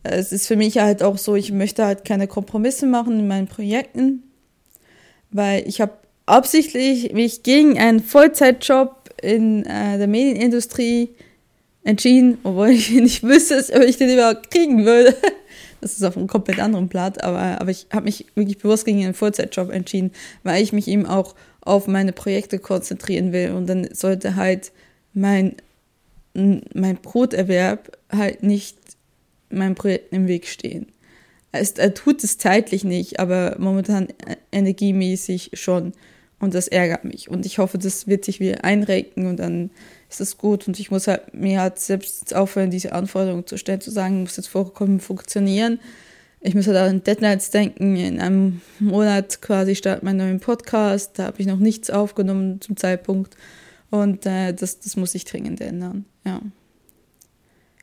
Es 0.04 0.32
ist 0.32 0.47
für 0.47 0.56
mich 0.56 0.78
halt 0.78 1.02
auch 1.02 1.17
so, 1.17 1.36
ich 1.36 1.52
möchte 1.52 1.86
halt 1.86 2.06
keine 2.06 2.28
Kompromisse 2.28 2.86
machen 2.86 3.19
in 3.19 3.28
meinen 3.28 3.47
Projekten, 3.47 4.23
weil 5.32 5.67
ich 5.67 5.82
habe 5.82 5.93
absichtlich 6.28 7.13
mich 7.13 7.43
gegen 7.43 7.80
einen 7.80 8.00
Vollzeitjob 8.00 9.10
in 9.21 9.65
äh, 9.65 9.97
der 9.97 10.08
Medienindustrie 10.08 11.10
entschieden, 11.84 12.38
obwohl 12.43 12.69
ich 12.69 12.91
nicht 12.91 13.23
wüsste, 13.23 13.63
ob 13.76 13.82
ich 13.82 13.97
den 13.97 14.13
überhaupt 14.13 14.52
kriegen 14.52 14.86
würde. 14.86 15.15
Das 15.81 15.93
ist 15.93 16.03
auf 16.03 16.17
einem 16.17 16.27
komplett 16.27 16.59
anderen 16.59 16.87
Blatt, 16.87 17.23
aber, 17.23 17.61
aber 17.61 17.71
ich 17.71 17.87
habe 17.91 18.05
mich 18.05 18.25
wirklich 18.35 18.57
bewusst 18.57 18.85
gegen 18.85 19.03
einen 19.03 19.13
Vollzeitjob 19.13 19.69
entschieden, 19.69 20.11
weil 20.43 20.61
ich 20.63 20.73
mich 20.73 20.87
eben 20.87 21.05
auch 21.05 21.35
auf 21.61 21.87
meine 21.87 22.13
Projekte 22.13 22.59
konzentrieren 22.59 23.33
will 23.33 23.51
und 23.51 23.67
dann 23.67 23.87
sollte 23.93 24.35
halt 24.35 24.71
mein, 25.13 25.55
mein 26.33 26.95
Broterwerb 27.01 27.97
halt 28.11 28.43
nicht 28.43 28.77
meinem 29.49 29.75
Projekt 29.75 30.13
im 30.13 30.27
Weg 30.27 30.47
stehen. 30.47 30.87
Es, 31.51 31.71
er 31.71 31.93
tut 31.93 32.23
es 32.23 32.37
zeitlich 32.37 32.83
nicht, 32.83 33.19
aber 33.19 33.55
momentan 33.59 34.07
energiemäßig 34.51 35.51
schon. 35.53 35.93
Und 36.39 36.53
das 36.53 36.67
ärgert 36.67 37.03
mich. 37.03 37.29
Und 37.29 37.45
ich 37.45 37.57
hoffe, 37.57 37.77
das 37.77 38.07
wird 38.07 38.25
sich 38.25 38.39
wieder 38.39 38.63
einrenken 38.63 39.25
und 39.25 39.37
dann 39.37 39.71
ist 40.10 40.20
das 40.20 40.38
gut. 40.38 40.67
Und 40.67 40.80
ich 40.80 40.91
muss 40.91 41.08
halt 41.08 41.34
mir 41.34 41.62
halt 41.62 41.80
selbst 41.80 42.36
aufhören, 42.36 42.72
diese 42.72 42.93
Anforderungen 42.93 43.46
zu 43.46 43.58
stellen, 43.58 43.82
zu 43.82 43.91
sagen, 43.91 44.22
muss 44.22 44.38
jetzt 44.38 44.48
vorkommen, 44.48 45.00
funktionieren. 45.00 45.80
Ich 46.39 46.56
muss 46.56 46.67
halt 46.67 46.78
an 46.78 47.04
Deadlines 47.04 47.50
denken. 47.50 47.96
In 47.96 48.20
einem 48.20 48.62
Monat 48.80 49.41
quasi 49.41 49.76
startet 49.76 50.04
mein 50.04 50.17
neuer 50.17 50.38
Podcast. 50.39 51.20
Da 51.20 51.26
habe 51.26 51.39
ich 51.39 51.48
noch 51.48 51.58
nichts 51.58 51.89
aufgenommen 51.89 52.62
zum 52.62 52.78
Zeitpunkt. 52.78 53.36
Und 53.89 54.26
äh, 54.26 54.54
das, 54.54 54.80
das 54.80 54.96
muss 54.96 55.15
ich 55.15 55.26
dringend 55.26 55.62
ändern. 55.62 56.06
Ja. 56.26 56.41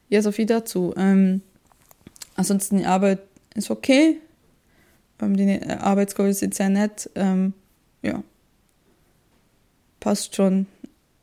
Ja, 0.08 0.22
so 0.22 0.32
viel 0.32 0.46
dazu. 0.46 0.94
Ähm, 0.96 1.42
ansonsten 2.36 2.78
die 2.78 2.84
Arbeit 2.84 3.20
ist 3.54 3.70
okay. 3.70 4.18
Ähm, 5.20 5.36
die 5.36 5.60
Arbeitsgruppe 5.62 6.34
sind 6.34 6.54
sehr 6.54 6.68
nett. 6.68 7.10
Ähm, 7.14 7.54
ja 8.02 8.22
passt 10.04 10.36
schon. 10.36 10.66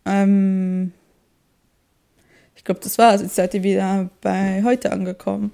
Ähm, 0.06 0.94
ich 2.56 2.64
glaube, 2.64 2.82
das 2.82 2.98
war's. 2.98 3.22
Jetzt 3.22 3.36
seid 3.36 3.54
ihr 3.54 3.64
wieder 3.64 4.10
bei 4.22 4.62
heute 4.64 4.92
angekommen. 4.92 5.52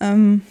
Ähm, 0.00 0.42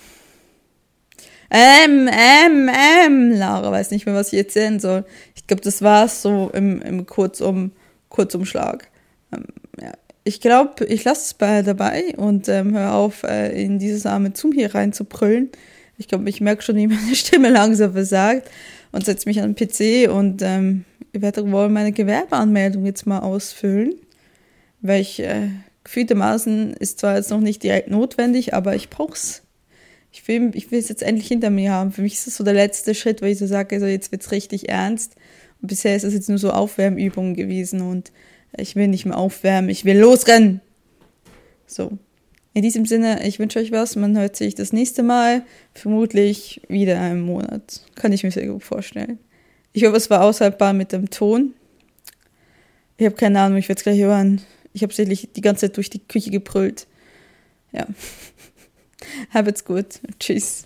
ähm, 1.49 2.09
ähm, 2.11 2.69
ähm, 2.69 3.31
Lara 3.31 3.71
weiß 3.71 3.91
nicht 3.91 4.05
mehr, 4.05 4.15
was 4.15 4.33
ich 4.33 4.39
erzählen 4.39 4.79
soll. 4.79 5.05
Ich 5.35 5.47
glaube, 5.47 5.61
das 5.61 5.81
war's 5.81 6.21
so 6.21 6.49
im, 6.53 6.81
im 6.81 7.05
Kurzum, 7.05 7.71
Kurzumschlag. 8.09 8.89
Ähm, 9.31 9.45
ja. 9.79 9.93
Ich 10.23 10.41
glaube, 10.41 10.85
ich 10.85 11.03
lasse 11.03 11.21
es 11.21 11.33
bei 11.35 11.61
dabei 11.61 12.15
und 12.17 12.49
ähm, 12.49 12.73
höre 12.73 12.93
auf, 12.93 13.23
äh, 13.23 13.61
in 13.63 13.77
dieses 13.77 14.05
arme 14.05 14.31
Zoom 14.33 14.53
hier 14.53 14.73
reinzubrüllen. 14.73 15.49
Ich 15.97 16.07
glaube, 16.07 16.27
ich 16.27 16.41
merke 16.41 16.63
schon, 16.63 16.75
wie 16.75 16.87
meine 16.87 17.15
Stimme 17.15 17.49
langsam 17.49 17.93
versagt 17.93 18.49
und 18.91 19.05
setze 19.05 19.29
mich 19.29 19.39
an 19.39 19.53
den 19.53 19.55
PC 19.55 20.11
und 20.11 20.41
ähm, 20.41 20.83
ich 21.15 21.21
werde 21.21 21.49
wohl 21.49 21.69
meine 21.69 21.93
Gewerbeanmeldung 21.93 22.85
jetzt 22.85 23.07
mal 23.07 23.19
ausfüllen, 23.19 23.95
weil 24.81 25.01
ich 25.01 25.21
äh, 25.21 25.47
gefühltermaßen 25.85 26.73
ist 26.73 26.99
zwar 26.99 27.15
jetzt 27.15 27.29
noch 27.29 27.39
nicht 27.39 27.63
direkt 27.63 27.89
notwendig, 27.89 28.53
aber 28.53 28.75
ich 28.75 28.89
brauche 28.89 29.13
es. 29.13 29.41
Ich 30.11 30.27
will, 30.27 30.51
es 30.53 30.89
jetzt 30.89 31.03
endlich 31.03 31.27
hinter 31.27 31.49
mir 31.49 31.71
haben. 31.71 31.91
Für 31.91 32.01
mich 32.01 32.13
ist 32.13 32.27
es 32.27 32.37
so 32.37 32.43
der 32.43 32.53
letzte 32.53 32.95
Schritt, 32.95 33.21
weil 33.21 33.31
ich 33.31 33.37
so 33.37 33.47
sage, 33.47 33.75
also 33.75 33.85
jetzt 33.85 34.11
wird 34.11 34.21
es 34.21 34.31
richtig 34.31 34.69
ernst. 34.69 35.15
Und 35.61 35.67
bisher 35.67 35.95
ist 35.95 36.03
es 36.03 36.13
jetzt 36.13 36.29
nur 36.29 36.37
so 36.37 36.51
Aufwärmübungen 36.51 37.33
gewesen 37.33 37.81
und 37.81 38.11
ich 38.57 38.75
will 38.75 38.87
nicht 38.87 39.05
mehr 39.05 39.17
aufwärmen, 39.17 39.69
ich 39.69 39.83
will 39.83 39.97
losrennen. 39.97 40.61
So. 41.65 41.97
In 42.53 42.61
diesem 42.61 42.85
Sinne, 42.85 43.25
ich 43.27 43.39
wünsche 43.39 43.59
euch 43.59 43.73
was. 43.73 43.97
Man 43.97 44.17
hört 44.17 44.37
sich 44.37 44.55
das 44.55 44.71
nächste 44.71 45.03
Mal, 45.03 45.43
vermutlich 45.73 46.61
wieder 46.69 46.99
einen 47.01 47.21
Monat. 47.21 47.81
Kann 47.95 48.13
ich 48.13 48.23
mir 48.23 48.31
sehr 48.31 48.47
gut 48.47 48.63
vorstellen. 48.63 49.19
Ich 49.75 49.83
hoffe, 49.83 49.97
es 49.97 50.09
war 50.09 50.23
aushaltbar 50.23 50.71
mit 50.71 50.93
dem 50.93 51.09
Ton. 51.09 51.53
Ich 52.95 53.05
habe 53.05 53.17
keine 53.17 53.41
Ahnung, 53.41 53.57
ich 53.57 53.67
werde 53.67 53.79
es 53.79 53.83
gleich 53.83 53.99
hören. 53.99 54.41
Ich 54.71 54.83
habe 54.83 54.93
sicherlich 54.93 55.27
die 55.35 55.41
ganze 55.41 55.67
Zeit 55.67 55.75
durch 55.75 55.89
die 55.89 55.99
Küche 55.99 56.31
gebrüllt. 56.31 56.87
Ja. 57.73 57.85
Habt's 59.33 59.65
gut. 59.65 59.99
Tschüss. 60.17 60.63